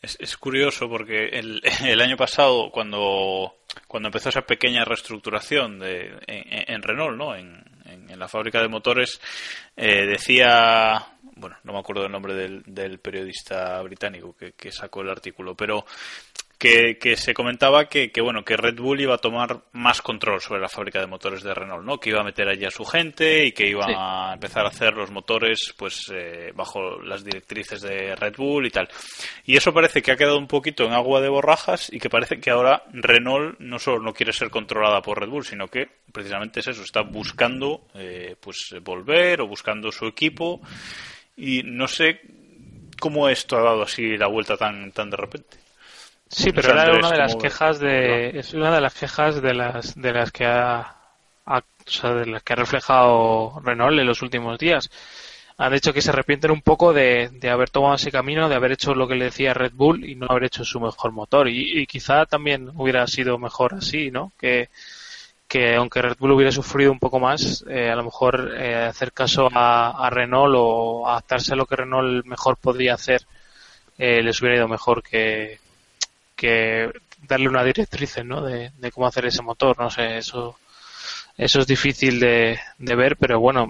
[0.01, 6.17] Es, es curioso porque el, el, año pasado, cuando, cuando empezó esa pequeña reestructuración de,
[6.27, 7.35] en, en Renault, ¿no?
[7.35, 9.19] En, en, en, la fábrica de motores,
[9.75, 15.01] eh, decía, bueno, no me acuerdo el nombre del, del periodista británico que, que, sacó
[15.01, 15.85] el artículo, pero
[16.61, 20.39] que, que se comentaba que, que, bueno que Red Bull iba a tomar más control
[20.41, 21.97] sobre la fábrica de motores de Renault, ¿no?
[21.97, 23.93] Que iba a meter allí a su gente y que iba sí.
[23.97, 28.69] a empezar a hacer los motores pues eh, bajo las directrices de Red Bull y
[28.69, 28.87] tal.
[29.43, 32.39] Y eso parece que ha quedado un poquito en agua de borrajas y que parece
[32.39, 36.59] que ahora Renault no solo no quiere ser controlada por Red Bull, sino que precisamente
[36.59, 40.61] es eso, está buscando eh, pues volver o buscando su equipo
[41.41, 42.21] y no sé
[42.99, 45.57] cómo esto ha dado así la vuelta tan tan de repente.
[46.27, 49.95] Sí, pero era una de las quejas de es una de las quejas de las
[49.99, 50.95] de las que ha,
[51.47, 54.91] ha o sea, de las que ha reflejado Renault en los últimos días.
[55.57, 58.71] Han dicho que se arrepienten un poco de, de haber tomado ese camino, de haber
[58.71, 61.49] hecho lo que le decía Red Bull y no haber hecho su mejor motor.
[61.49, 64.31] Y, y quizá también hubiera sido mejor así, ¿no?
[64.39, 64.69] Que,
[65.51, 69.11] que aunque Red Bull hubiera sufrido un poco más, eh, a lo mejor eh, hacer
[69.11, 73.23] caso a, Renault o adaptarse a lo que Renault mejor podría hacer
[73.97, 75.59] eh, les hubiera ido mejor que,
[76.37, 76.89] que
[77.27, 78.41] darle una directriz ¿no?
[78.43, 79.77] de, de, cómo hacer ese motor.
[79.77, 80.55] No sé, eso
[81.37, 83.69] eso es difícil de, de ver, pero bueno,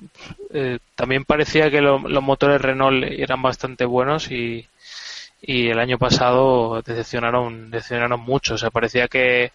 [0.53, 4.67] eh, también parecía que lo, los motores Renault eran bastante buenos y,
[5.41, 8.53] y el año pasado decepcionaron, decepcionaron mucho.
[8.53, 9.51] O sea, parecía que,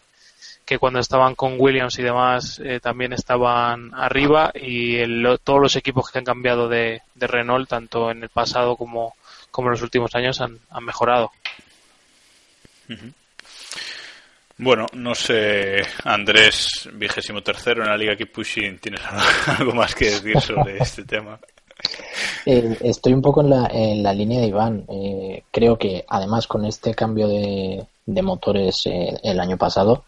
[0.67, 5.77] que cuando estaban con Williams y demás eh, también estaban arriba y el, todos los
[5.77, 9.15] equipos que han cambiado de, de, Renault, tanto en el pasado como,
[9.53, 11.31] como en los últimos años, han, han mejorado.
[14.59, 19.01] Bueno, no sé, Andrés, vigésimo tercero en la Liga Keep Pushing, ¿tienes
[19.59, 21.39] algo más que decir sobre este tema?
[22.49, 24.85] Eh, estoy un poco en la, en la línea de Iván.
[24.89, 30.05] Eh, creo que además con este cambio de, de motores eh, el año pasado,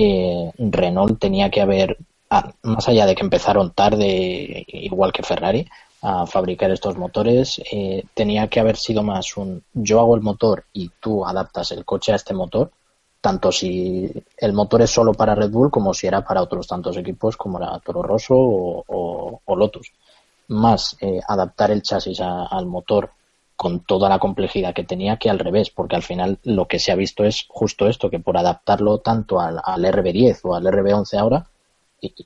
[0.00, 1.98] eh, Renault tenía que haber,
[2.62, 5.66] más allá de que empezaron tarde, igual que Ferrari,
[6.02, 10.64] a fabricar estos motores, eh, tenía que haber sido más un yo hago el motor
[10.72, 12.70] y tú adaptas el coche a este motor,
[13.20, 16.96] tanto si el motor es solo para Red Bull como si era para otros tantos
[16.96, 19.92] equipos como era Toro Rosso o, Lotus.
[20.48, 23.10] Más eh, adaptar el chasis al motor
[23.58, 26.92] con toda la complejidad que tenía que al revés, porque al final lo que se
[26.92, 31.18] ha visto es justo esto, que por adaptarlo tanto al, al RB10 o al RB11
[31.18, 31.46] ahora,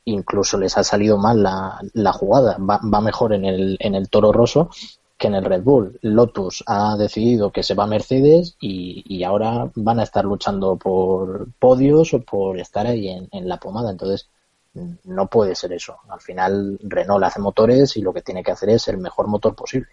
[0.05, 2.59] incluso les ha salido mal la, la jugada.
[2.59, 4.69] Va, va, mejor en el, en el Toro Rosso
[5.17, 5.99] que en el Red Bull.
[6.03, 10.77] Lotus ha decidido que se va a Mercedes y, y ahora van a estar luchando
[10.77, 13.91] por podios o por estar ahí en, en, la pomada.
[13.91, 14.29] Entonces,
[14.75, 15.97] no puede ser eso.
[16.11, 19.55] Al final, Renault hace motores y lo que tiene que hacer es el mejor motor
[19.55, 19.89] posible.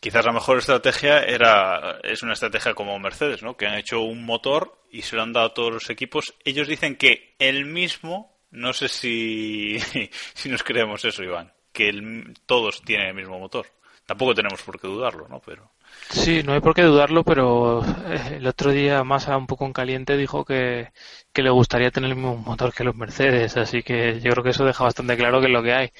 [0.00, 3.56] Quizás la mejor estrategia era es una estrategia como Mercedes, ¿no?
[3.56, 6.34] Que han hecho un motor y se lo han dado a todos los equipos.
[6.44, 9.78] Ellos dicen que el mismo no sé si,
[10.34, 13.66] si nos creemos eso, Iván, que el, todos tienen el mismo motor.
[14.06, 15.40] Tampoco tenemos por qué dudarlo, ¿no?
[15.40, 15.70] Pero...
[16.08, 19.72] Sí, no hay por qué dudarlo, pero eh, el otro día Massa un poco en
[19.72, 20.90] caliente dijo que,
[21.32, 24.50] que le gustaría tener el mismo motor que los Mercedes, así que yo creo que
[24.50, 25.92] eso deja bastante claro que es lo que hay.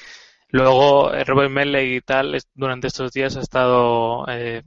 [0.52, 4.62] Luego eh, Robert Medley y tal durante estos días ha estado eh,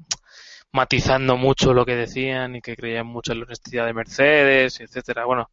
[0.71, 5.25] matizando mucho lo que decían y que creían mucho en la honestidad de Mercedes, etcétera.
[5.25, 5.49] Bueno,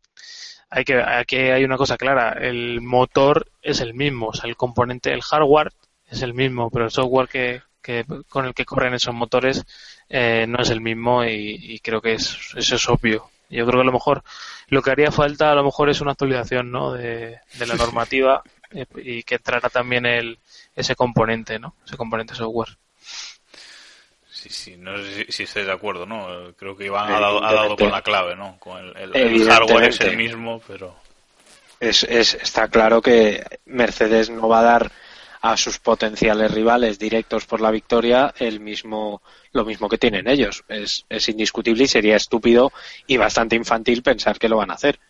[0.70, 4.56] hay que aquí hay una cosa clara, el motor es el mismo, o sea, el
[4.56, 5.72] componente, el hardware
[6.06, 9.64] es el mismo, pero el software que, que con el que corren esos motores
[10.08, 13.30] eh, no es el mismo y, y creo que es, eso es obvio.
[13.50, 14.22] Yo creo que a lo mejor
[14.68, 16.92] lo que haría falta a lo mejor es una actualización ¿no?
[16.92, 18.42] de, de la normativa
[18.96, 20.38] y que entrara también el,
[20.74, 21.74] ese componente, ¿no?
[21.84, 22.76] ese componente software.
[24.30, 26.54] Sí, sí, no sé si, si estoy de acuerdo, ¿no?
[26.56, 28.58] Creo que Iván ha dado, ha dado con la clave, ¿no?
[28.58, 30.96] Con el, el, el hardware es el mismo, pero...
[31.78, 34.92] Es, es, está claro que Mercedes no va a dar
[35.42, 40.64] a sus potenciales rivales directos por la victoria el mismo lo mismo que tienen ellos
[40.68, 42.72] es, es indiscutible y sería estúpido
[43.06, 45.00] y bastante infantil pensar que lo van a hacer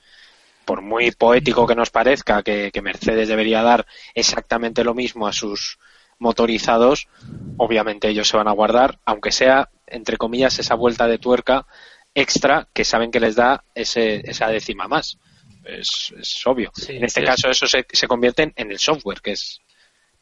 [0.65, 5.79] por muy poético que nos parezca que, Mercedes debería dar exactamente lo mismo a sus
[6.19, 7.09] motorizados,
[7.57, 11.67] obviamente ellos se van a guardar, aunque sea, entre comillas, esa vuelta de tuerca
[12.15, 15.19] extra que saben que les da ese, esa décima más.
[15.65, 16.13] Es,
[16.47, 16.73] obvio.
[16.89, 19.61] en este caso eso se, se convierte en el software, que es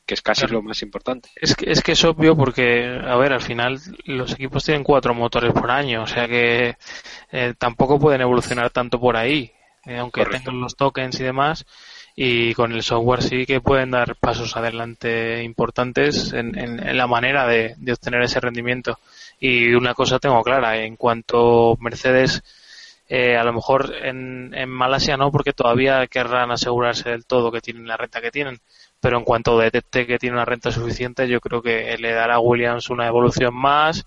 [0.09, 1.29] que es casi lo más importante.
[1.37, 5.13] Es que, es que es obvio porque, a ver, al final los equipos tienen cuatro
[5.13, 6.79] motores por año, o sea que
[7.31, 9.53] eh, tampoco pueden evolucionar tanto por ahí,
[9.87, 11.67] eh, aunque tengan los tokens y demás.
[12.15, 17.47] Y con el software sí que pueden dar pasos adelante importantes en, en, la manera
[17.47, 18.99] de, obtener ese rendimiento.
[19.39, 22.43] Y una cosa tengo clara, en cuanto Mercedes
[23.09, 27.61] eh, a lo mejor en, en Malasia no, porque todavía querrán asegurarse del todo que
[27.61, 28.61] tienen la renta que tienen
[29.01, 32.41] pero en cuanto detecte que tiene una renta suficiente, yo creo que le dará a
[32.41, 34.07] Williams una evolución más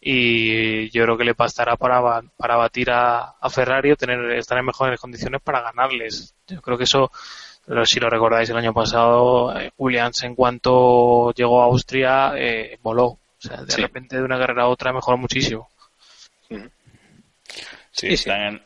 [0.00, 4.66] y yo creo que le bastará para, para batir a, Ferrari o tener, estar en
[4.66, 6.34] mejores condiciones para ganarles.
[6.46, 7.10] Yo creo que eso,
[7.84, 13.06] si lo recordáis el año pasado, eh, Williams en cuanto llegó a Austria eh, voló.
[13.06, 15.68] O sea, de repente de una carrera a otra mejoró muchísimo.
[17.90, 18.62] Sí, están,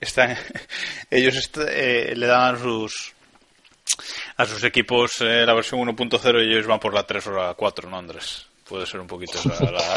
[0.00, 0.36] están
[1.10, 3.14] ellos eh, le daban sus
[4.36, 7.54] a sus equipos eh, la versión 1.0 y ellos van por la 3 o la
[7.54, 8.46] 4, ¿no, Andrés?
[8.68, 9.38] Puede ser un poquito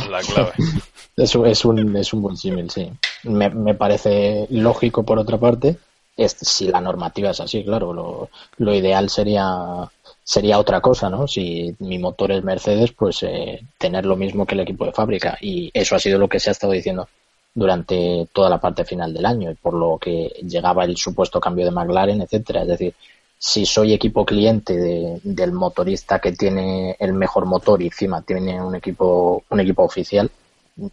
[0.09, 0.53] la, clave.
[1.17, 2.89] Eso es un, es un buen símil, sí.
[3.23, 5.77] Me, me, parece lógico, por otra parte,
[6.15, 7.93] es, si la normativa es así, claro.
[7.93, 9.89] Lo, lo ideal sería
[10.29, 11.27] sería otra cosa, ¿no?
[11.27, 15.35] Si mi motor es Mercedes, pues eh, tener lo mismo que el equipo de fábrica.
[15.41, 17.07] Y eso ha sido lo que se ha estado diciendo
[17.55, 21.71] durante toda la parte final del año, por lo que llegaba el supuesto cambio de
[21.71, 22.61] McLaren, etcétera.
[22.61, 22.93] Es decir,
[23.39, 28.61] si soy equipo cliente de, del motorista que tiene el mejor motor y encima tiene
[28.61, 30.29] un equipo, un equipo oficial,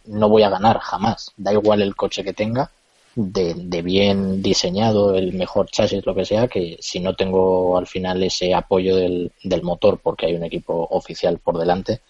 [0.05, 1.33] no voy a ganar jamás.
[1.35, 2.71] Da igual el coche que tenga,
[3.15, 8.23] de, bien diseñado, el mejor chasis, lo que sea, que si no tengo al final
[8.23, 9.31] ese apoyo del,
[9.63, 12.01] motor porque hay un equipo oficial por delante,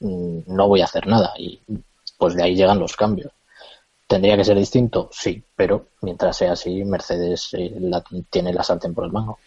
[0.00, 1.32] mm, no voy a hacer nada.
[1.36, 1.60] Y
[2.16, 3.32] pues de ahí llegan los cambios.
[4.06, 5.08] ¿Tendría que ser distinto?
[5.12, 7.72] Sí, pero mientras sea así, Mercedes eh,
[8.28, 9.38] tiene la sartén por el mango.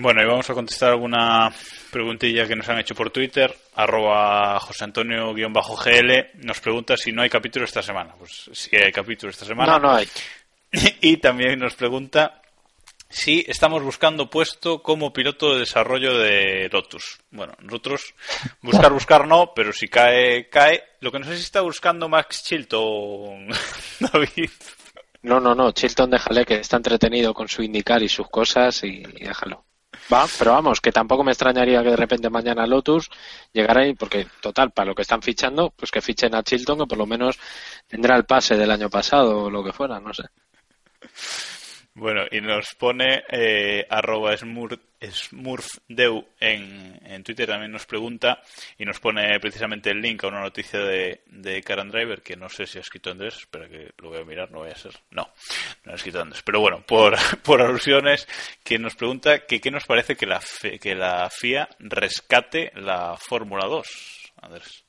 [0.00, 1.52] Bueno, y vamos a contestar alguna
[1.90, 3.54] preguntilla que nos han hecho por Twitter.
[3.74, 8.14] Arroba José Antonio-GL nos pregunta si no hay capítulo esta semana.
[8.18, 9.72] Pues si hay capítulo esta semana.
[9.72, 10.08] No, no hay.
[11.02, 12.40] Y también nos pregunta
[13.10, 17.18] si estamos buscando puesto como piloto de desarrollo de Lotus.
[17.30, 18.14] Bueno, nosotros
[18.62, 20.82] buscar, buscar no, pero si cae, cae.
[21.00, 23.48] Lo que no sé si está buscando Max Chilton,
[24.00, 24.50] David.
[25.24, 29.02] No, no, no, Chilton déjale que está entretenido con su indicar y sus cosas y
[29.02, 29.66] déjalo.
[30.12, 33.10] Va, pero vamos, que tampoco me extrañaría que de repente mañana Lotus
[33.52, 36.86] llegara ahí, porque total, para lo que están fichando, pues que fichen a Chilton, que
[36.86, 37.38] por lo menos
[37.86, 40.24] tendrá el pase del año pasado o lo que fuera, no sé.
[42.00, 48.40] Bueno, y nos pone eh, arroba smurfdeu en, en Twitter también nos pregunta
[48.78, 52.48] y nos pone precisamente el link a una noticia de, de Karen Driver que no
[52.48, 54.94] sé si ha escrito Andrés, espera que lo voy a mirar, no voy a ser.
[55.10, 55.28] No,
[55.84, 56.42] no ha escrito Andrés.
[56.42, 58.26] Pero bueno, por, por alusiones,
[58.64, 60.40] que nos pregunta que qué nos parece que la,
[60.80, 63.86] que la FIA rescate la Fórmula 2,
[64.40, 64.86] Andrés.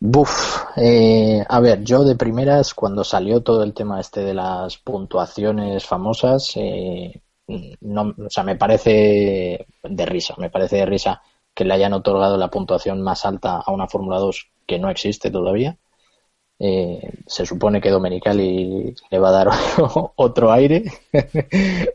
[0.00, 4.78] Buf, eh, a ver, yo de primeras, cuando salió todo el tema este de las
[4.78, 7.20] puntuaciones famosas, eh,
[7.80, 11.22] no, o sea, me parece de risa, me parece de risa
[11.52, 15.30] que le hayan otorgado la puntuación más alta a una Fórmula 2 que no existe
[15.30, 15.76] todavía.
[16.60, 19.48] Eh, se supone que Domenicali le va a dar
[20.16, 20.84] otro aire.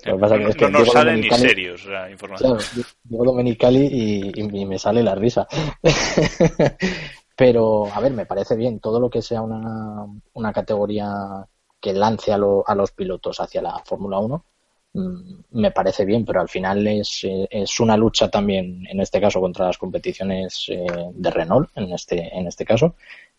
[0.05, 2.57] Lo que pasa es que no nos salen ni serios la información.
[3.03, 5.47] digo Domenicali y, y, me sale la risa.
[7.35, 11.47] Pero, a ver, me parece bien todo lo que sea una, una categoría
[11.81, 14.45] que lance a, a los pilotos hacia la Fórmula 1
[14.93, 19.41] mm, me parece bien, pero al final es, es, una lucha también, en este caso,
[19.41, 22.95] contra las competiciones eh, de Renault, en este, en este caso,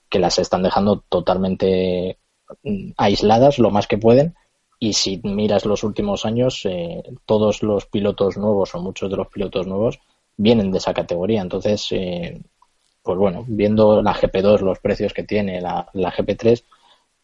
[0.08, 2.18] que las están dejando totalmente
[2.62, 4.34] mm, aisladas lo más que pueden.
[4.78, 9.28] Y si miras los últimos años, eh, todos los pilotos nuevos o muchos de los
[9.28, 10.00] pilotos nuevos
[10.36, 11.40] vienen de esa categoría.
[11.40, 12.42] Entonces, eh,
[13.04, 16.64] pues bueno, viendo la GP2, los precios que tiene la, la GP3,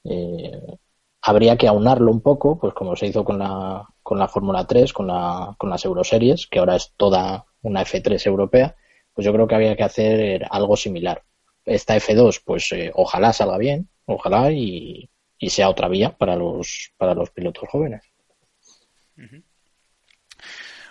[0.04, 0.76] eh,
[1.22, 4.92] habría que aunarlo un poco, pues como se hizo con la, con la Fórmula 3,
[4.92, 8.76] con, la, con las Euroseries, que ahora es toda una F3 europea,
[9.14, 11.22] pues yo creo que había que hacer algo similar.
[11.64, 15.08] Esta F2, pues eh, ojalá salga bien, ojalá y,
[15.48, 18.02] sea otra vía para los, para los pilotos jóvenes.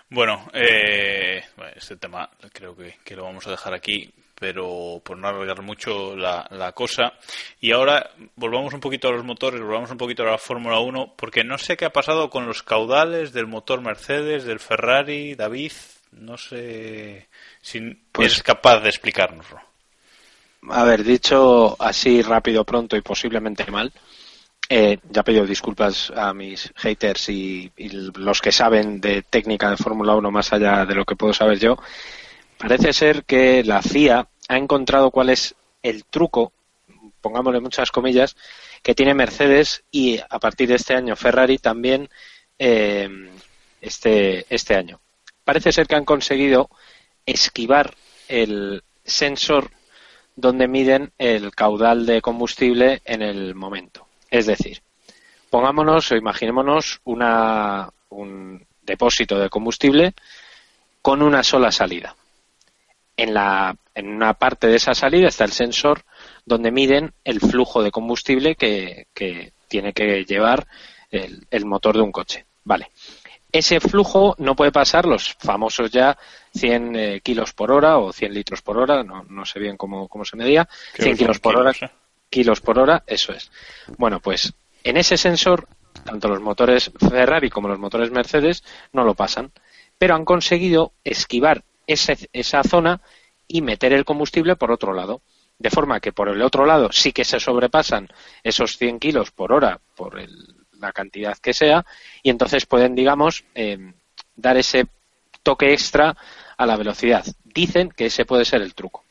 [0.09, 1.43] Bueno, eh,
[1.75, 6.15] este tema creo que, que, lo vamos a dejar aquí, pero por no alargar mucho
[6.15, 7.13] la, la, cosa.
[7.59, 11.13] Y ahora volvamos un poquito a los motores, volvamos un poquito a la Fórmula 1,
[11.15, 15.73] porque no sé qué ha pasado con los caudales del motor Mercedes, del Ferrari, David.
[16.13, 17.27] No sé
[17.61, 17.79] si
[18.11, 19.59] pues, es capaz de explicárnoslo.
[20.69, 23.93] A ver, dicho así rápido, pronto y posiblemente mal,
[24.67, 27.71] eh, ya pido disculpas a mis haters y,
[28.15, 31.59] los que saben de técnica de Fórmula 1 más allá de lo que puedo saber
[31.59, 31.77] yo.
[32.59, 36.51] Parece ser que la FIA ha encontrado cuál es el truco,
[37.21, 38.35] pongámosle muchas comillas,
[38.83, 42.09] que tiene Mercedes y a partir de este año Ferrari también
[42.59, 43.31] eh,
[43.79, 44.99] este, este año.
[45.45, 46.69] Parece ser que han conseguido
[47.25, 47.95] esquivar
[48.27, 49.71] el sensor
[50.35, 54.05] donde miden el caudal de combustible en el momento.
[54.29, 54.81] Es decir,
[55.49, 60.13] pongámonos o imaginémonos una, un depósito de combustible
[61.01, 62.17] con una sola salida.
[63.21, 66.03] En, la, en una parte de esa salida está el sensor
[66.45, 69.07] donde miden el flujo de combustible que,
[69.67, 70.67] tiene que llevar
[71.11, 72.45] el, el, motor de un coche.
[72.63, 72.91] Vale.
[73.51, 76.17] Ese flujo no puede pasar los famosos ya
[76.55, 80.07] 100 eh, kilos por hora o 100 litros por hora, no, no sé bien cómo,
[80.07, 81.73] cómo se medía, 100 kilos por hora
[82.29, 83.51] kilos por hora, eso es.
[83.97, 84.53] Bueno, pues
[84.83, 85.67] en ese sensor,
[86.05, 88.63] tanto los motores Ferrari como los motores Mercedes
[88.93, 89.51] no lo pasan,
[89.97, 93.01] pero han conseguido esquivar esa zona
[93.47, 95.21] y meter el combustible por otro lado.
[95.57, 98.07] De forma que por el otro lado sí que se sobrepasan
[98.43, 100.15] esos 100 kilos por hora por
[100.79, 101.85] la cantidad que sea
[102.23, 103.93] y entonces pueden, digamos, eh,
[104.35, 104.87] dar ese
[105.43, 106.15] toque extra
[106.57, 107.25] a la velocidad.
[107.43, 109.03] Dicen que ese puede ser el truco.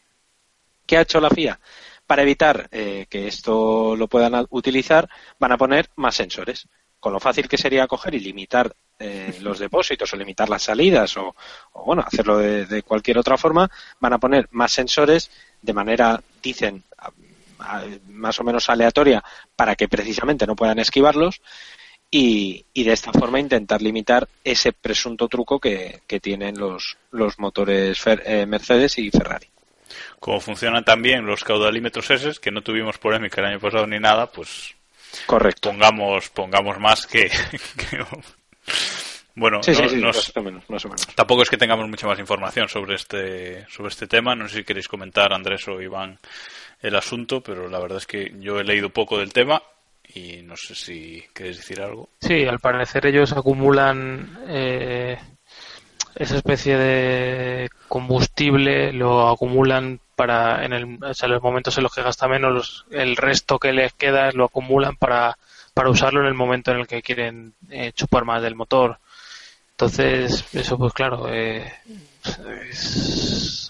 [0.86, 1.60] ¿Qué ha hecho la FIA?
[2.06, 5.08] Para evitar eh, que esto lo puedan utilizar,
[5.38, 6.66] van a poner más sensores.
[7.00, 11.16] Con lo fácil que sería coger y limitar eh, los depósitos o limitar las salidas
[11.16, 11.34] o,
[11.86, 13.70] bueno, hacerlo de, cualquier otra forma,
[14.00, 15.30] van a poner más sensores
[15.62, 16.82] de manera, dicen,
[18.08, 19.22] más o menos aleatoria
[19.54, 21.40] para que precisamente no puedan esquivarlos
[22.10, 28.46] y, de esta forma intentar limitar ese presunto truco que, tienen los, los motores eh,
[28.46, 29.48] Mercedes y Ferrari.
[30.18, 34.26] Como funcionan también los caudalímetros S, que no tuvimos polémica el año pasado ni nada,
[34.26, 34.74] pues
[35.26, 35.70] correcto.
[35.70, 37.30] Pongamos pongamos más que,
[39.34, 39.60] bueno
[41.14, 44.34] tampoco es que tengamos mucha más información sobre este sobre este tema.
[44.34, 46.18] No sé si queréis comentar Andrés o Iván
[46.80, 49.62] el asunto pero la verdad es que yo he leído poco del tema
[50.14, 52.08] y no sé si queréis decir algo.
[52.20, 55.18] Sí al parecer ellos acumulan eh,
[56.14, 62.26] esa especie de combustible lo acumulan para en, el, los momentos en los que gasta
[62.26, 65.38] menos el resto que les queda lo acumulan para,
[65.74, 68.98] para usarlo en el momento en el que quieren eh, chupar más del motor.
[69.70, 71.72] Entonces eso pues claro eh,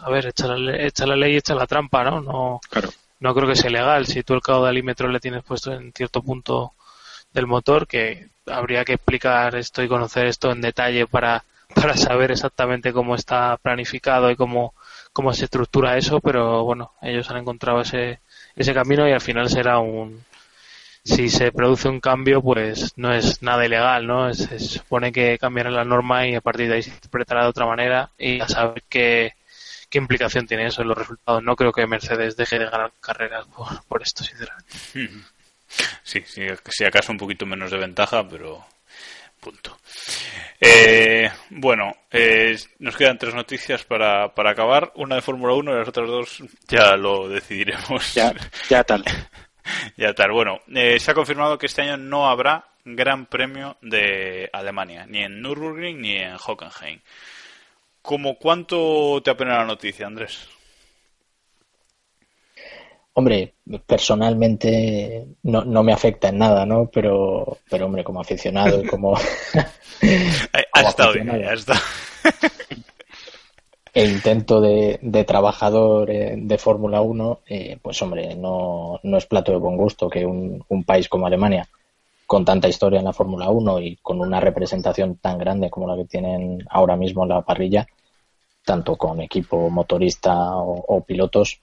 [0.00, 2.60] a ver echa la, echa la ley echa la trampa no no
[3.20, 4.06] no creo que sea legal.
[4.06, 6.72] Si tú el caudalímetro le tienes puesto en cierto punto
[7.30, 11.44] del motor que habría que explicar esto y conocer esto en detalle para
[11.74, 14.72] para saber exactamente cómo está planificado y cómo,
[15.18, 18.20] cómo se estructura eso, pero bueno, ellos han encontrado ese,
[18.54, 20.24] ese camino y al final será un,
[21.02, 24.32] si se produce un cambio, pues no es nada ilegal, ¿no?
[24.32, 27.66] Se, supone que cambiará la norma y a partir de ahí se interpretará de otra
[27.66, 29.32] manera y a saber qué,
[29.90, 31.42] qué implicación tiene eso en los resultados.
[31.42, 34.76] No creo que Mercedes deje de ganar carreras por, por esto, sinceramente.
[36.04, 38.64] Sí, sí, si acaso un poquito menos de ventaja, pero
[39.40, 39.78] Punto.
[40.60, 44.92] Eh, bueno, eh, nos quedan tres noticias para, para acabar.
[44.96, 48.14] Una de Fórmula 1 y las otras dos ya lo decidiremos.
[48.14, 48.34] Ya,
[48.68, 49.04] ya tal.
[49.96, 50.32] ya tal.
[50.32, 55.22] Bueno, eh, se ha confirmado que este año no habrá Gran Premio de Alemania, ni
[55.22, 57.00] en Nürburgring ni en Hockenheim.
[58.02, 60.48] ¿Cómo cuánto te apena la noticia, Andrés?
[63.18, 63.54] Hombre,
[63.84, 66.86] personalmente no, no me afecta en nada, ¿no?
[66.86, 69.14] Pero, pero hombre, como aficionado y como...
[70.72, 71.80] ha estado bien, ha estado.
[73.92, 79.26] e intento de, de trabajador eh, de Fórmula 1, eh, pues hombre, no, no es
[79.26, 81.66] plato de buen gusto que un, un país como Alemania,
[82.24, 85.96] con tanta historia en la Fórmula 1 y con una representación tan grande como la
[85.96, 87.84] que tienen ahora mismo en la parrilla,
[88.64, 91.60] tanto con equipo motorista o, o pilotos,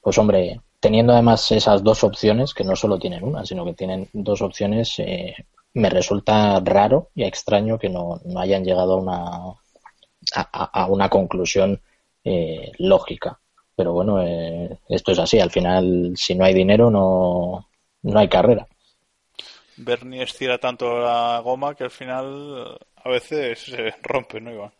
[0.00, 4.08] pues hombre, teniendo además esas dos opciones, que no solo tienen una, sino que tienen
[4.12, 5.32] dos opciones, eh,
[5.74, 9.54] me resulta raro y extraño que no, hayan llegado a una,
[10.34, 11.80] a, una conclusión
[12.24, 13.38] eh, lógica.
[13.76, 15.38] Pero bueno, eh, esto es así.
[15.38, 17.68] Al final, si no hay dinero, no,
[18.02, 18.66] no hay carrera.
[19.76, 24.72] Bernie estira tanto la goma que al final a veces se rompe, ¿no, Iván?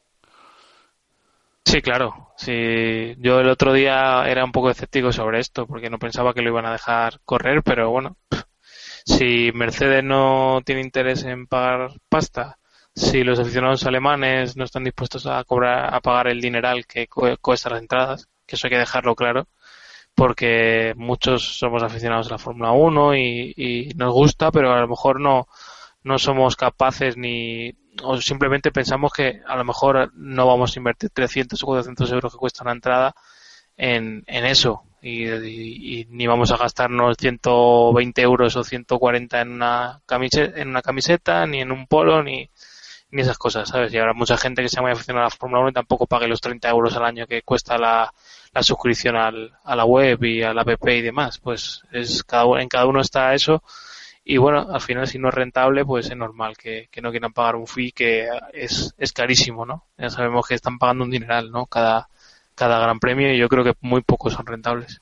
[1.65, 2.33] Sí, claro.
[2.37, 6.43] Sí, yo el otro día era un poco escéptico sobre esto porque no pensaba que
[6.43, 8.17] lo iban a dejar correr, pero bueno,
[9.07, 12.59] si Mercedes no tiene interés en pagar pasta,
[12.95, 17.71] si los aficionados alemanes no están dispuestos a cobrar, a pagar el dineral que cuesta
[17.71, 19.49] las entradas, que eso hay que dejarlo claro,
[20.15, 24.89] porque muchos somos aficionados a la Fórmula 1 y, y, nos gusta, pero a lo
[24.89, 25.49] mejor no,
[26.05, 31.11] no somos capaces ni o simplemente pensamos que a lo mejor no vamos a invertir
[31.11, 33.15] 300 o 400 euros que cuesta una entrada
[33.77, 40.61] en, en eso y, ni vamos a gastarnos 120 euros o 140 en una camiseta,
[40.61, 42.49] en una camiseta ni en un polo ni,
[43.11, 43.93] ni esas cosas, ¿sabes?
[43.93, 46.29] Y habrá mucha gente que sea muy aficionada a la Fórmula 1 y tampoco pague
[46.29, 48.13] los 30 euros al año que cuesta la,
[48.53, 51.39] la suscripción al, a la web y a la app y demás.
[51.39, 53.63] Pues es cada, en cada uno está eso
[54.25, 57.57] y bueno, al final si no es rentable, pues es normal que, no quieran pagar
[57.57, 59.87] un fee que es, es carísimo, ¿no?
[59.99, 61.67] Ya sabemos que están pagando un dineral, ¿no?
[61.67, 62.09] Cada,
[62.55, 65.01] cada gran premio y yo creo que muy pocos son rentables.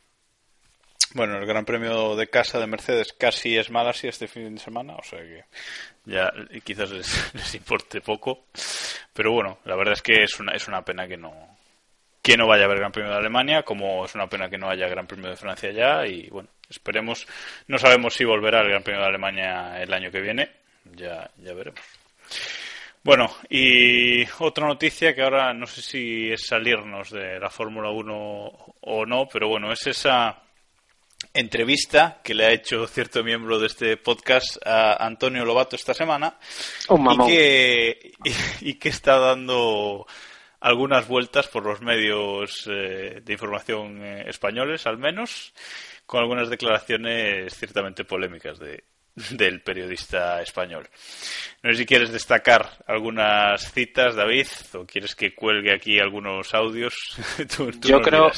[1.13, 4.95] Bueno, el Gran Premio de casa de Mercedes casi es Malasia este fin de semana,
[4.95, 5.45] o sea que
[6.05, 8.45] ya quizás les, les, importe poco.
[9.13, 11.50] Pero bueno, la verdad es que es una, es una pena que no,
[12.31, 14.71] que no vaya a haber Gran Premio de Alemania, como es una pena que no
[14.71, 16.07] haya Gran Premio de Francia ya.
[16.07, 17.27] Y bueno, Esperemos,
[17.67, 20.49] no sabemos si volverá el Gran Premio de Alemania el año que viene,
[20.95, 21.81] ya, ya veremos.
[23.03, 28.15] Bueno, y otra noticia que ahora no sé si es salirnos de la Fórmula 1
[28.83, 30.45] o no, pero bueno, es esa
[31.35, 36.39] entrevista que le ha hecho cierto miembro de este podcast a Antonio Lobato esta semana
[36.89, 38.13] y, que,
[38.61, 40.07] y, que está dando
[40.61, 45.53] algunas vueltas por los medios eh, de información eh, españoles al menos
[46.07, 48.85] con algunas declaraciones ciertamente polémicas de,
[49.31, 50.89] del periodista español.
[51.63, 56.95] No sé si quieres destacar algunas citas, David, o quieres que cuelgue aquí algunos audios.
[57.81, 58.31] yo creo,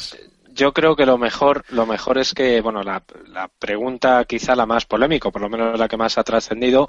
[0.51, 4.67] yo creo que lo mejor, lo mejor es que, bueno, la, la pregunta quizá la
[4.67, 6.89] más polémica, por lo menos la que más ha trascendido,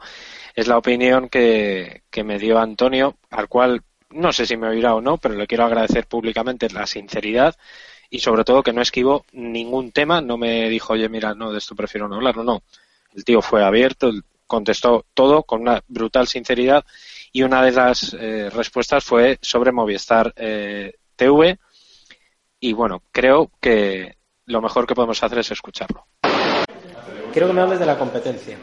[0.55, 4.95] es la opinión que, que me dio Antonio, al cual no sé si me oirá
[4.95, 7.55] o no, pero le quiero agradecer públicamente la sinceridad
[8.09, 11.57] y sobre todo que no esquivó ningún tema, no me dijo, oye, mira, no, de
[11.57, 12.63] esto prefiero no hablar, no.
[13.15, 14.11] El tío fue abierto,
[14.45, 16.85] contestó todo con una brutal sinceridad
[17.31, 21.57] y una de las eh, respuestas fue sobre Movistar eh, TV
[22.59, 26.05] y bueno, creo que lo mejor que podemos hacer es escucharlo.
[27.31, 28.57] Quiero que me hables de la competencia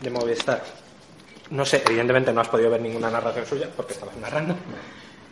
[0.00, 0.62] de Movistar.
[1.50, 4.56] No sé, evidentemente no has podido ver ninguna narración suya porque estabas narrando,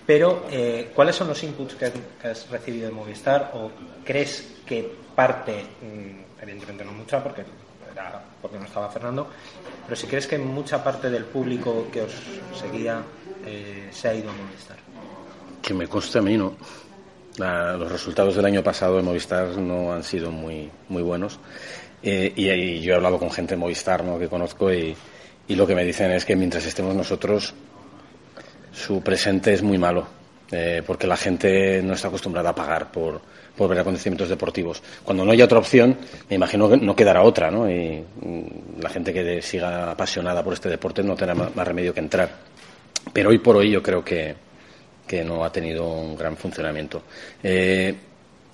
[0.07, 1.91] pero, eh, ¿cuáles son los inputs que,
[2.23, 3.53] has recibido de Movistar?
[3.55, 3.71] ¿O
[4.05, 7.43] crees que parte, mm, evidentemente no mucha, porque,
[7.91, 9.29] era, porque no estaba Fernando,
[9.85, 12.13] pero si crees que mucha parte del público que os
[12.55, 13.03] seguía
[13.47, 14.77] eh, se ha ido a Movistar?
[15.63, 16.57] Que me consta a mí, ¿no?
[17.37, 21.41] los resultados del año pasado de Movistar no han sido muy, muy buenos.
[22.01, 24.19] Eh, y, yo he hablado con gente de Movistar ¿no?
[24.19, 24.95] que conozco y,
[25.49, 27.55] y lo que me dicen es que mientras estemos nosotros
[28.73, 30.07] su presente es muy malo,
[30.51, 33.21] eh, porque la gente no está acostumbrada a pagar por,
[33.57, 34.83] por ver acontecimientos deportivos.
[35.05, 35.97] Cuando no haya otra opción,
[36.29, 37.71] me imagino que no quedará otra, ¿no?
[37.71, 42.01] Y mm, la gente que siga apasionada por este deporte no tendrá más remedio que
[42.01, 42.31] entrar.
[43.13, 44.35] Pero hoy por hoy yo creo que,
[45.07, 47.03] que no ha tenido un gran funcionamiento.
[47.43, 47.95] Eh,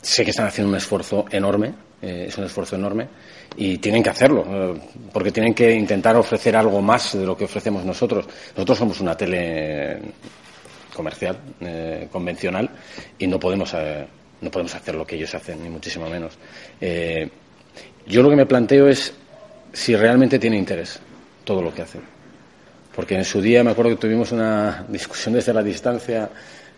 [0.01, 1.73] sé que están haciendo un esfuerzo enorme,
[2.03, 3.09] eh, es un esfuerzo enorme,
[3.57, 4.81] y tienen que hacerlo, eh,
[5.13, 8.27] porque tienen que intentar ofrecer algo más de lo que ofrecemos nosotros.
[8.57, 10.01] Nosotros somos una tele
[10.95, 12.71] comercial, eh, convencional,
[13.19, 14.07] y no podemos, eh,
[14.41, 16.39] no podemos hacer lo que ellos hacen, ni muchísimo menos.
[18.07, 19.13] yo lo que me planteo es
[19.73, 20.99] si realmente tiene interés
[21.45, 22.03] todo lo que hacen.
[22.95, 26.29] Porque en su día me acuerdo que tuvimos una discusión desde la distancia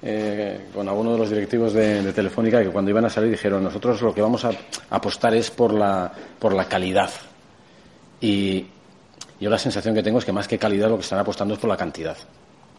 [0.02, 4.02] eh, con algunos de los directivos de, Telefónica que cuando iban a salir dijeron nosotros
[4.02, 4.50] lo que vamos a
[4.90, 7.10] apostar es por la, por la calidad.
[8.20, 8.66] Y
[9.40, 11.60] yo la sensación que tengo es que más que calidad lo que están apostando es
[11.60, 12.16] por la cantidad.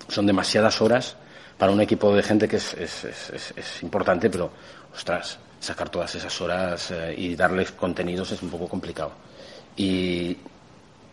[0.08, 1.16] Son demasiadas horas
[1.58, 4.50] para un equipo de gente que es, es importante, pero,
[4.94, 9.12] ostras, sacar todas esas horas eh, y darles contenidos es un poco complicado.
[9.76, 10.38] Y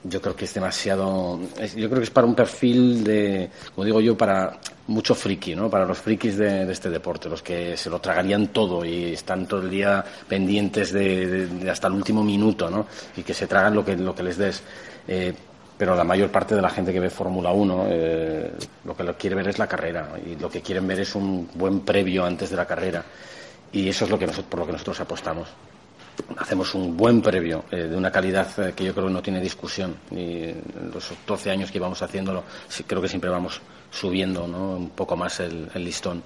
[0.05, 1.39] yo creo que es demasiado.
[1.77, 5.69] yo creo que es para un perfil de, como digo yo, para mucho friki, ¿no?
[5.69, 9.61] Para los frikis de, este deporte, los que se lo tragarían todo y están todo
[9.61, 12.87] el día pendientes de, hasta el último minuto, ¿no?
[13.17, 14.63] Y que se tragan lo que, lo que les des.
[15.07, 15.35] Eh,
[15.77, 18.53] pero la mayor parte de la gente que ve Fórmula 1 eh,
[18.85, 21.81] lo que quiere ver es la carrera y lo que quieren ver es un buen
[21.81, 23.03] previo antes de la carrera
[23.73, 25.49] y eso es lo que por lo que nosotros apostamos.
[26.39, 29.41] Hacemos un buen previo eh, de una calidad eh, que yo creo que no tiene
[29.41, 29.97] discusión.
[30.11, 32.45] Y en los 12 años que íbamos haciéndolo,
[32.87, 33.61] creo que siempre vamos
[33.91, 34.77] subiendo ¿no?
[34.77, 36.23] un poco más el, listón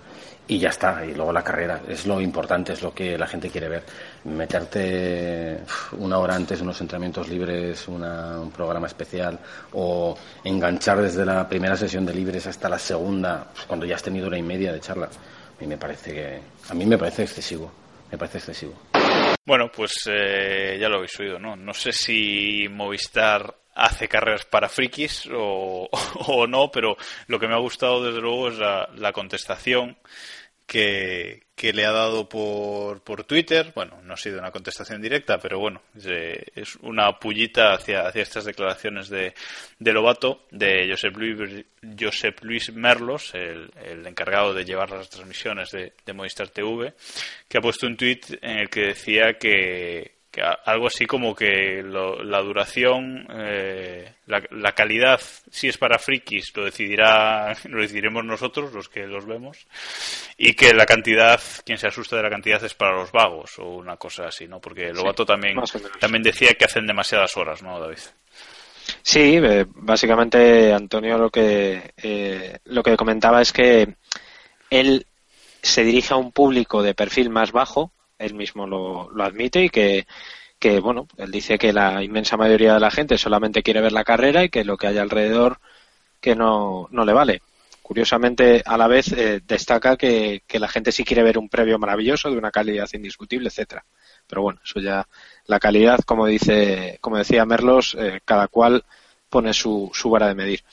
[0.47, 1.05] y ya está.
[1.05, 3.85] Y luego la carrera es lo importante, es lo que la gente quiere ver.
[4.25, 5.61] Meterte
[5.99, 9.39] una hora antes unos entrenamientos libres, un programa especial
[9.73, 14.03] o enganchar desde la primera sesión de libres hasta la segunda, pues, cuando ya has
[14.03, 15.07] tenido hora y media de charla.
[15.07, 17.71] A mí me parece que a mí me parece excesivo.
[18.11, 18.75] Me parece excesivo.
[19.47, 21.55] Bueno, pues eh, ya lo habéis oído, ¿no?
[21.55, 25.89] No sé si Movistar hace carreras para frikis o,
[26.27, 29.99] o, no, pero lo que me ha gustado desde luego es la contestación
[30.67, 33.73] que, que le ha dado por, por Twitter.
[33.75, 38.45] Bueno, no ha sido una contestación directa, pero bueno, es, una pullita hacia, hacia estas
[38.45, 39.35] declaraciones de,
[39.79, 41.65] de Lobato, de Josep Luis,
[41.99, 46.95] Josep Luis Merlos, el, el encargado de llevar las transmisiones de, de Movistar TV,
[47.49, 50.15] que ha puesto un tuit en el que decía que,
[50.65, 57.55] algo así como que la duración, eh, la, calidad, si es para frikis, lo decidirá,
[57.65, 59.67] lo decidiremos nosotros, los que los vemos,
[60.37, 63.69] y que la cantidad, quien se asusta de la cantidad es para los vagos o
[63.77, 64.61] una cosa así, ¿no?
[64.61, 65.57] Porque Lobato también,
[66.01, 67.99] también decía que hacen demasiadas horas, ¿no, David?
[69.03, 73.95] Sí, eh, básicamente Antonio lo que eh, lo que comentaba es que
[74.69, 75.07] él
[75.63, 79.71] se dirige a un público de perfil más bajo él mismo lo, lo admite y
[79.71, 80.07] que,
[80.59, 84.05] que, bueno, él dice que la inmensa mayoría de la gente solamente quiere ver la
[84.05, 85.59] carrera y que lo que hay alrededor
[86.21, 87.43] que no, no le vale.
[87.85, 92.31] Curiosamente, a la vez eh, destaca que, la gente sí quiere ver un previo maravilloso
[92.31, 93.85] de una calidad indiscutible, etcétera.
[94.27, 95.07] Pero bueno, eso ya
[95.45, 98.87] la calidad, como dice, como decía Merlos, eh, cada cual
[99.29, 100.65] pone su, vara de medir.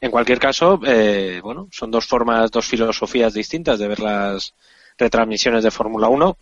[0.00, 4.52] En cualquier caso, eh, bueno, son dos formas, dos filosofías distintas de ver las
[4.98, 6.38] retransmisiones de Fórmula 1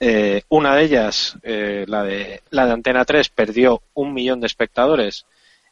[0.00, 5.24] eh, una de ellas, la, de, la de Antena 3, perdió un millón de espectadores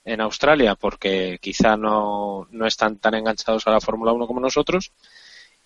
[0.07, 4.93] en Australia porque quizá no, no están tan enganchados a la Fórmula 1 como nosotros.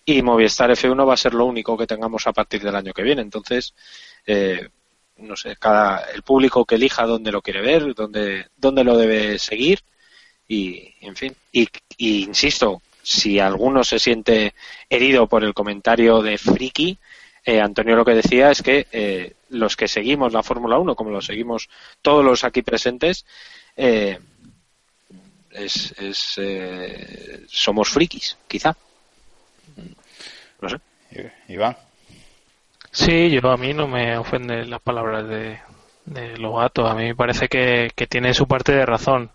[0.03, 3.03] Y Movistar F1 va a ser lo único que tengamos a partir del año que
[3.03, 3.21] viene.
[3.21, 3.75] Entonces,
[4.25, 4.67] eh,
[5.17, 9.37] no sé, cada, el público que elija dónde lo quiere ver, dónde, dónde lo debe
[9.37, 9.79] seguir.
[10.47, 11.69] Y, en fin, y,
[11.99, 14.55] insisto, si alguno se siente
[14.89, 16.97] herido por el comentario de Friki,
[17.45, 21.11] eh, Antonio lo que decía es que eh, los que seguimos la Fórmula 1, como
[21.11, 21.69] lo seguimos
[22.01, 23.25] todos los aquí presentes,
[23.75, 24.19] eh,
[25.53, 25.93] es,
[27.47, 28.75] somos frikis, quizá.
[30.61, 30.77] No sé.
[31.47, 31.75] Iván.
[32.91, 35.59] Sí, yo a mí no me ofenden las palabras de,
[36.05, 36.87] de Lobato.
[36.87, 39.31] A mí me parece que, que tiene su parte de razón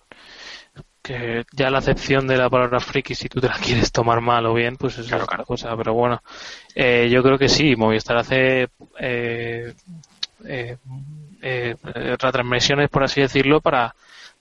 [1.07, 4.45] que ya la acepción de la palabra friki, si tú te la quieres tomar mal
[4.47, 5.77] o bien, pues es otra cosa.
[5.77, 6.21] Pero bueno,
[6.75, 9.73] eh, yo creo que sí, Movistar hace eh,
[10.45, 10.77] eh,
[11.43, 11.77] eh,
[12.19, 13.95] retransmisiones, por así decirlo, para,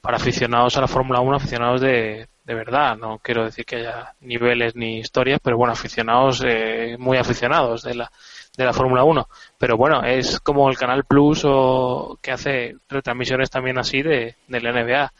[0.05, 2.95] para aficionados a la Fórmula 1, aficionados de, de verdad.
[2.95, 7.95] No quiero decir que haya niveles ni historias, pero bueno, aficionados, eh, muy aficionados de
[7.95, 8.11] la,
[8.55, 9.27] de la Fórmula 1.
[9.57, 14.61] Pero bueno, es como el Canal Plus o que hace retransmisiones también así de, de
[14.61, 15.11] la NBA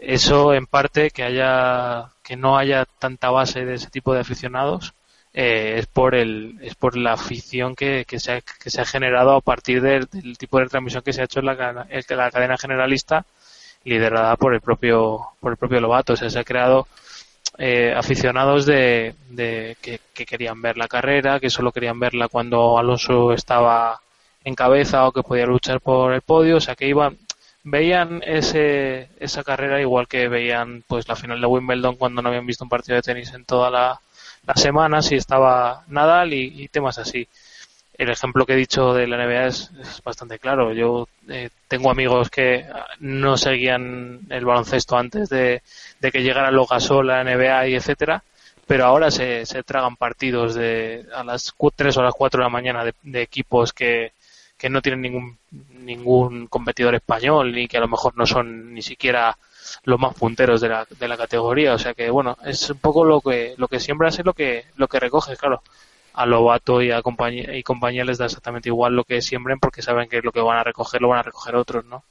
[0.00, 4.94] eso en parte que haya que no haya tanta base de ese tipo de aficionados
[5.34, 8.86] eh, es por el es por la afición que, que, se ha, que se ha
[8.86, 10.08] generado a partir del,
[10.38, 13.26] tipo de transmisión que se ha hecho en la, la cadena generalista
[13.84, 16.86] liderada por el propio por el propio Lobato o sea se ha creado
[17.58, 22.78] eh, aficionados de, de que, que, querían ver la carrera que solo querían verla cuando
[22.78, 24.00] Alonso estaba
[24.44, 27.18] en cabeza o que podía luchar por el podio o sea que iban
[27.62, 32.46] veían ese, esa carrera igual que veían pues la final de Wimbledon cuando no habían
[32.46, 34.00] visto un partido de tenis en toda la,
[34.56, 37.28] semana, si estaba Nadal y, temas así.
[38.00, 39.70] El ejemplo que he dicho de la NBA es,
[40.02, 40.72] bastante claro.
[40.72, 42.64] Yo eh, tengo amigos que
[43.00, 45.60] no seguían el baloncesto antes de,
[46.00, 48.24] que llegara los Gasol, la NBA y etcétera,
[48.66, 52.44] pero ahora se, se tragan partidos de a las 3 o a las 4 de
[52.44, 54.12] la mañana de equipos que,
[54.56, 58.80] que no tienen ningún, ningún competidor español ni que a lo mejor no son ni
[58.80, 59.36] siquiera
[59.84, 61.74] los más punteros de la, de la categoría.
[61.74, 64.64] O sea que, bueno, es un poco lo que, lo que siembras es lo que,
[64.76, 65.62] lo que recoges, claro.
[66.14, 69.82] A Lobato y a compañía, y compañía les da exactamente igual lo que siembren porque
[69.82, 72.04] saben que lo que van a recoger lo van a recoger otros, ¿no?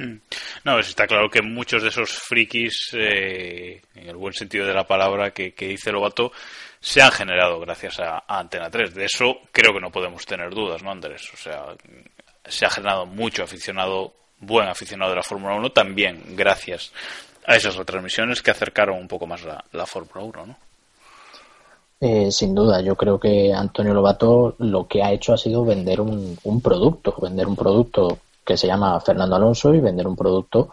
[0.00, 0.16] Hmm.
[0.64, 4.86] No, está claro que muchos de esos frikis, eh, en el buen sentido de la
[4.86, 6.32] palabra que, que dice Lobato,
[6.80, 8.94] se han generado gracias a, Antena 3.
[8.94, 11.30] De eso creo que no podemos tener dudas, ¿no, Andrés?
[11.34, 11.66] O sea,
[12.46, 16.92] se ha generado mucho aficionado, buen aficionado de la Fórmula 1, también gracias
[17.46, 20.69] a esas retransmisiones que acercaron un poco más la, la Fórmula 1, ¿no?
[22.00, 26.00] Eh, sin duda, yo creo que Antonio Lobato lo que ha hecho ha sido vender
[26.00, 30.70] un, un producto, vender un producto que se llama Fernando Alonso y vender un producto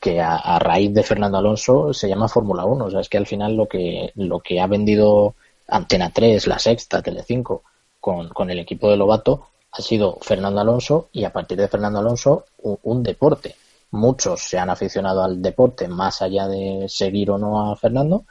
[0.00, 2.84] que a, raíz de Fernando Alonso se llama Fórmula 1.
[2.86, 5.34] O sea, es que al final lo que, lo que ha vendido
[5.68, 7.62] Antena 3, La Sexta, Telecinco,
[8.00, 11.98] con, con el equipo de Lobato ha sido Fernando Alonso y a partir de Fernando
[11.98, 13.56] Alonso un deporte.
[13.90, 18.24] Muchos se han aficionado al deporte más allá de seguir o no a Fernando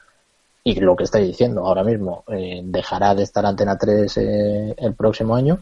[0.64, 4.94] y lo que estáis diciendo ahora mismo eh, dejará de estar Antena 3 eh, el
[4.96, 5.60] próximo año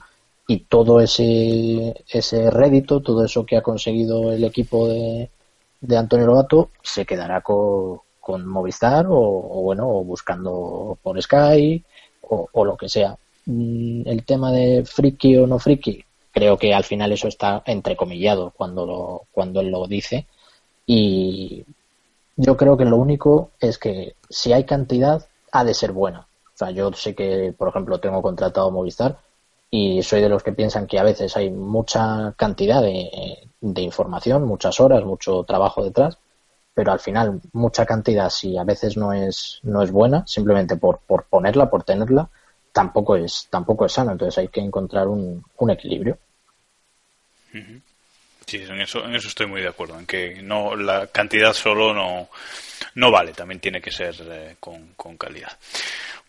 [0.48, 5.30] y todo ese ese rédito, todo eso que ha conseguido el equipo de,
[5.82, 8.02] de Antonio Lobato se quedará con,
[8.45, 11.82] Movistar o, bueno o buscando por Sky
[12.24, 13.15] o, o, lo que sea.
[13.45, 18.52] Mm, el tema de friki o no friki, creo que al final eso está entrecomillado
[18.52, 20.28] cuando lo, cuando él lo dice
[20.86, 21.64] y
[22.38, 26.22] yo creo que lo único es que si hay cantidad, ha de ser buena.
[26.22, 29.18] O sea, yo sé que, por ejemplo, tengo contratado Movistar
[29.69, 34.80] y soy de los que piensan que a veces hay mucha cantidad de, información, muchas
[34.80, 36.18] horas, mucho trabajo detrás,
[36.73, 40.99] pero al final mucha cantidad, si a veces no es, no es buena, simplemente por,
[40.99, 42.30] por ponerla, por tenerla,
[42.72, 44.11] tampoco es, tampoco es sano.
[44.11, 46.18] Entonces hay que encontrar un, un equilibrio.
[48.48, 51.94] Sí, en eso, en eso estoy muy de acuerdo, en que no la cantidad solo
[51.94, 52.30] no,
[52.95, 55.52] no vale, también tiene que ser eh, con, con, calidad.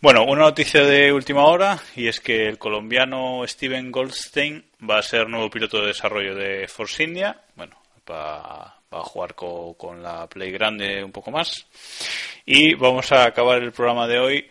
[0.00, 5.02] Bueno, una noticia de última hora y es que el colombiano Steven Goldstein va a
[5.02, 7.40] ser nuevo piloto de desarrollo de Force India.
[7.54, 7.76] Bueno,
[8.10, 11.66] va, va a jugar con, la Play Grande un poco más.
[12.44, 14.50] Y vamos a acabar el programa de hoy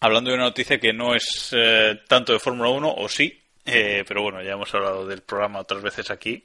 [0.00, 3.38] hablando de una noticia que no es eh, tanto de Fórmula 1, o sí,
[3.70, 6.44] eh, pero bueno, ya hemos hablado del programa otras veces aquí.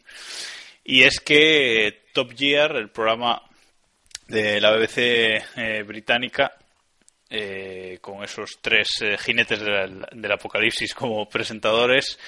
[0.83, 3.41] Y es que Top Gear, el programa
[4.27, 6.53] de la BBC eh, británica,
[7.29, 8.89] eh, con esos tres
[9.19, 12.19] jinetes del, apocalipsis como presentadores,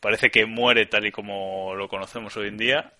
[0.00, 2.92] parece que muere tal y como lo conocemos hoy en día.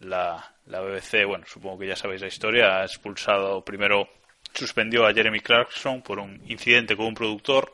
[0.00, 4.08] La, la BBC, bueno, supongo que ya sabéis la historia, ha expulsado primero
[4.54, 7.72] suspendió a Jeremy Clarkson por un incidente con un productor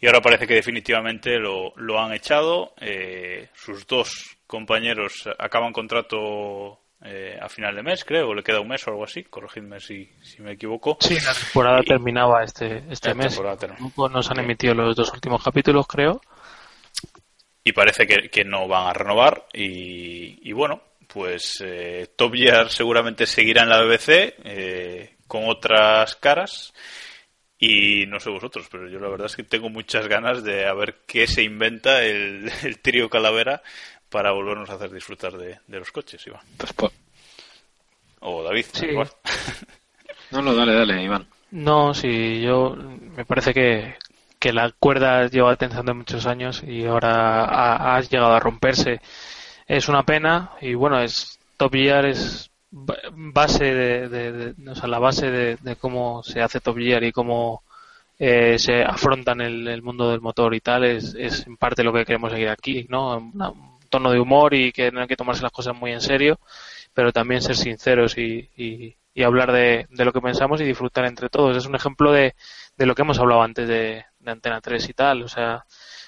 [0.00, 2.74] y ahora parece que definitivamente lo, lo han echado.
[2.80, 8.60] Eh, sus dos compañeros acaban contrato eh, a final de mes, creo, o le queda
[8.60, 10.96] un mes o algo así, corregidme si, si me equivoco.
[11.00, 13.40] Sí, la temporada terminaba este, este mes.
[13.96, 16.20] Nos han emitido los dos últimos capítulos, creo.
[17.62, 22.70] Y parece que, que no van a renovar y, y bueno, pues eh, Top Gear
[22.70, 24.34] seguramente seguirá en la BBC.
[24.44, 26.72] Eh, con otras caras.
[27.58, 30.74] Y no sé vosotros, pero yo la verdad es que tengo muchas ganas de a
[30.74, 32.52] ver qué se inventa el,
[32.82, 33.60] trío Calavera
[34.08, 36.42] para volvernos a hacer disfrutar de, los coches, Iván.
[36.76, 36.92] Pues
[38.20, 39.08] o David, igual.
[40.30, 41.26] No, no, dale, dale, Iván.
[41.50, 43.94] No, sí, yo me parece que,
[44.40, 49.00] que la cuerda lleva tensando muchos años y ahora ha, ha, llegado a romperse.
[49.66, 55.30] Es una pena y bueno, es Top Gear es base de, o sea, la base
[55.30, 57.62] de, cómo se hace Top Gear y cómo
[58.18, 61.92] eh, se afronta en el, mundo del motor y tal es, es en parte lo
[61.92, 63.18] que queremos seguir aquí, ¿no?
[63.18, 66.40] Un tono de humor y que no hay que tomarse las cosas muy en serio,
[66.92, 71.04] pero también ser sinceros y, y, y hablar de, de, lo que pensamos y disfrutar
[71.04, 71.56] entre todos.
[71.56, 72.34] Es un ejemplo de,
[72.76, 75.64] de lo que hemos hablado antes de, de Antena 3 y tal, o sea,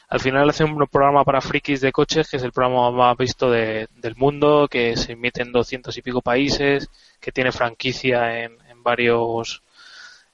[0.08, 3.50] al final hace un programa para frikis de coches, que es el programa más visto
[3.50, 6.88] de, del mundo, que se emite en doscientos y pico países,
[7.20, 9.62] que tiene franquicia en, en varios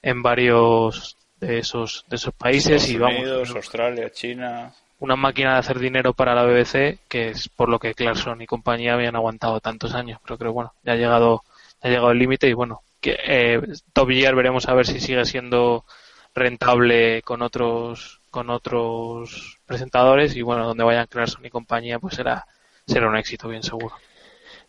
[0.03, 4.73] en varios de esos de esos países y vamos Australia, China.
[4.99, 8.47] Una máquina de hacer dinero para la BBC, que es por lo que Clarkson y
[8.47, 10.21] compañía habían aguantado tantos años.
[10.23, 11.43] Pero creo bueno, ya ha llegado
[11.81, 13.61] ha llegado el límite y bueno, que eh,
[13.93, 15.85] Top Gear veremos a ver si sigue siendo
[16.35, 22.47] rentable con otros con otros presentadores y bueno, donde vayan Clarkson y compañía, pues será,
[22.87, 23.95] será un éxito bien seguro.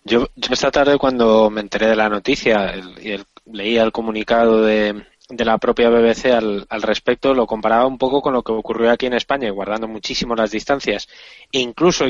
[0.04, 4.62] Yo, yo esta tarde cuando me enteré de la noticia y el, leía el comunicado
[4.64, 8.52] de, de la propia BBC al, al, respecto, lo comparaba un poco con lo que
[8.52, 11.08] ocurrió aquí en España, guardando muchísimo las distancias.
[11.50, 12.06] E incluso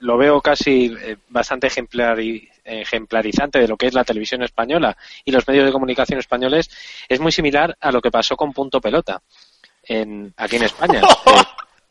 [0.00, 4.96] lo veo casi eh, bastante ejemplar y, ejemplarizante de lo que es la televisión española
[5.24, 6.68] y los medios de comunicación españoles,
[7.08, 9.22] es muy similar a lo que pasó con Punto Pelota
[9.84, 11.00] en, aquí en España.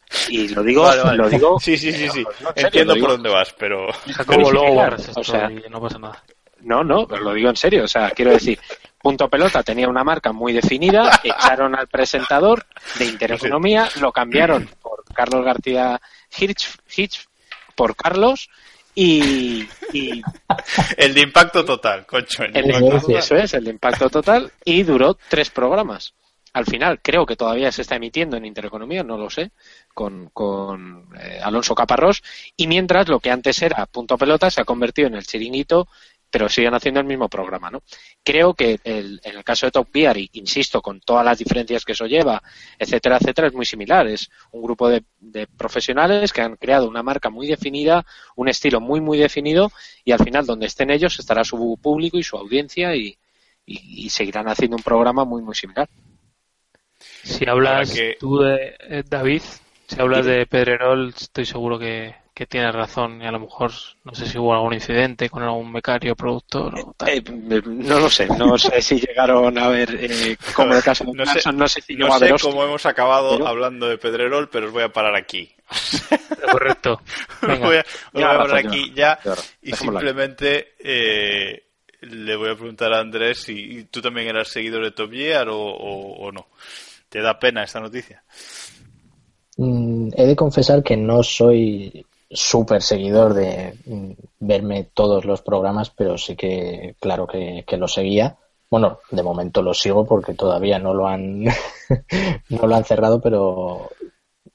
[0.08, 1.60] Eh, y lo digo, lo digo.
[1.60, 2.24] Sí, sí, sí, sí.
[2.56, 3.88] Entiendo por dónde vas, pero.
[4.28, 4.84] Como luego
[5.16, 6.24] o sea, no pasa nada.
[6.62, 7.84] No, no, pero lo digo en serio.
[7.84, 8.60] O sea, quiero decir,
[9.02, 12.66] Punto Pelota tenía una marca muy definida, echaron al presentador
[12.98, 16.00] de Intereconomía, lo cambiaron por Carlos García
[16.38, 17.28] Hitch, Hitch
[17.76, 18.50] por Carlos
[18.94, 19.68] y,
[20.98, 22.44] el de impacto total, concho.
[22.44, 26.14] eso es, el de impacto total y duró tres programas
[26.56, 29.52] al final creo que todavía se está emitiendo en Intereconomía, no lo sé,
[29.94, 32.24] con, con eh, Alonso Caparrós,
[32.56, 35.90] y mientras lo que antes era punto pelota se ha convertido en el chiringuito
[36.36, 37.82] pero siguen haciendo el mismo programa, ¿no?
[38.22, 41.86] Creo que el, en el caso de Top Gear, y insisto, con todas las diferencias
[41.86, 42.44] que eso lleva,
[42.78, 44.06] etcétera, etcétera, es muy similar.
[44.06, 45.06] Es un grupo de,
[45.56, 48.06] profesionales que han creado una marca muy definida,
[48.36, 49.72] un estilo muy, muy definido,
[50.04, 53.18] y al final donde estén ellos estará su público y su audiencia y,
[54.10, 55.88] seguirán haciendo un programa muy, muy similar.
[57.24, 59.42] Si hablas tú de eh, David,
[59.88, 63.72] si hablas de Pedrerol, estoy seguro que, que tiene razón y a lo mejor
[64.04, 67.08] no sé si hubo algún incidente con algún becario productor o tal.
[67.08, 67.24] Eh,
[67.66, 71.26] no lo sé, no sé si llegaron a ver eh, como el caso de no
[71.26, 74.84] sé, no sé, si no sé cómo hemos acabado hablando de Pedrerol, pero os voy
[74.84, 75.50] a parar aquí.
[76.52, 77.02] Correcto.
[77.42, 79.18] voy a, parar aquí ya
[79.62, 81.64] y simplemente eh,
[82.02, 85.58] le voy a preguntar a Andrés si tú también eras seguidor de Top Gear o,
[85.58, 86.48] o no.
[87.08, 88.22] ¿Te da pena esta noticia?
[89.56, 92.06] Mm, he de confesar que no soy
[92.36, 98.38] súper seguidor de mm, verme todos los programas, pero sí que, claro que, lo seguía.
[98.70, 101.44] Bueno, de momento lo sigo porque todavía no lo han,
[102.50, 103.90] no lo han cerrado, pero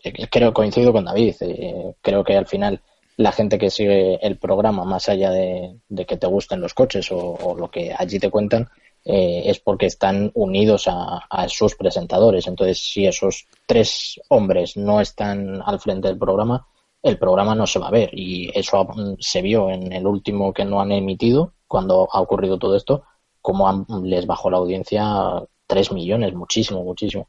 [0.03, 1.35] eh, creo coincido con David.
[1.41, 2.81] Eh, creo que al final
[3.17, 5.77] la gente que sigue el programa, más allá de,
[6.07, 8.69] que te gusten los coches o, lo que allí te cuentan,
[9.05, 12.47] eh, es porque están unidos a, a, sus presentadores.
[12.47, 16.67] Entonces, si esos tres hombres no están al frente del programa,
[17.03, 18.11] el programa no se va a ver.
[18.13, 22.77] Y eso se vio en el último que no han emitido, cuando ha ocurrido todo
[22.77, 23.05] esto,
[23.41, 27.29] como les bajó la audiencia 3 millones, muchísimo, muchísimo.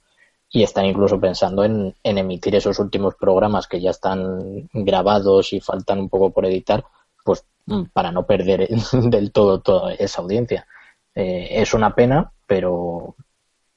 [0.49, 5.99] Y están incluso pensando en, emitir esos últimos programas que ya están grabados y faltan
[5.99, 6.83] un poco por editar,
[7.23, 7.83] pues mm.
[7.93, 10.67] para no perder del todo toda esa audiencia.
[11.15, 13.15] Eh, es una pena, pero,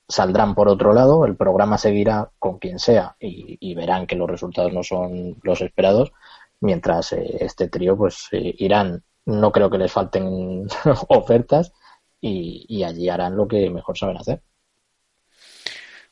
[0.09, 4.73] saldrán por otro lado, el programa seguirá con quien sea y, verán que los resultados
[4.73, 6.13] no son los esperados,
[6.61, 10.67] mientras eh, este trío pues eh, irán, no creo que les falten
[11.09, 11.73] ofertas
[12.21, 14.41] y, allí harán lo que mejor saben hacer.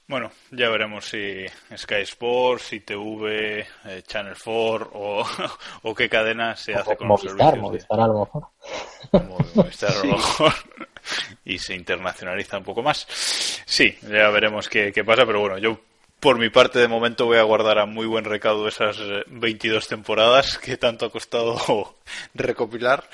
[0.08, 3.66] Bueno, ya veremos si Sky Sports, ITV, eh,
[4.06, 5.24] Channel 4 o,
[5.82, 7.62] o, qué cadena se hace con Movistar, los servicios.
[7.62, 8.48] Movistar a lo mejor.
[9.54, 10.52] Movistar a lo mejor.
[11.44, 13.06] Y se internacionaliza un poco más.
[13.64, 15.80] Sí, ya veremos qué, pasa, pero bueno, yo
[16.20, 18.96] por mi parte, de momento voy a guardar a muy buen recaudo esas
[19.26, 21.96] 22 eh, temporadas que tanto ha costado
[22.34, 23.08] recopilar.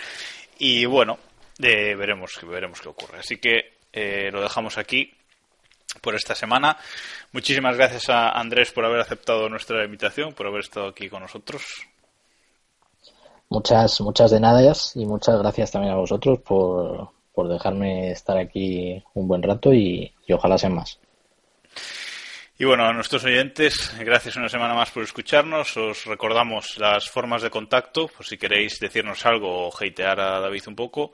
[0.58, 1.18] Y bueno,
[1.58, 3.20] eh, veremos, veremos qué ocurre.
[3.20, 5.14] Así que eh, lo dejamos aquí
[6.02, 6.76] por esta semana.
[7.32, 11.62] Muchísimas gracias a Andrés por haber aceptado nuestra invitación, por haber estado aquí con nosotros.
[13.48, 14.60] Muchas, muchas de nada
[14.94, 17.08] y muchas gracias también a vosotros por,
[17.38, 20.98] por dejarme estar aquí un buen rato y, ojalá sean más.
[22.60, 25.76] Y bueno, a nuestros oyentes, gracias una semana más por escucharnos.
[25.76, 30.62] Os recordamos las formas de contacto, por si queréis decirnos algo o hatear a David
[30.66, 31.12] un poco,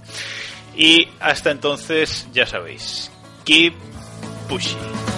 [0.77, 3.11] Y hasta entonces, ya sabéis,
[3.45, 3.73] keep
[4.51, 5.18] pushing.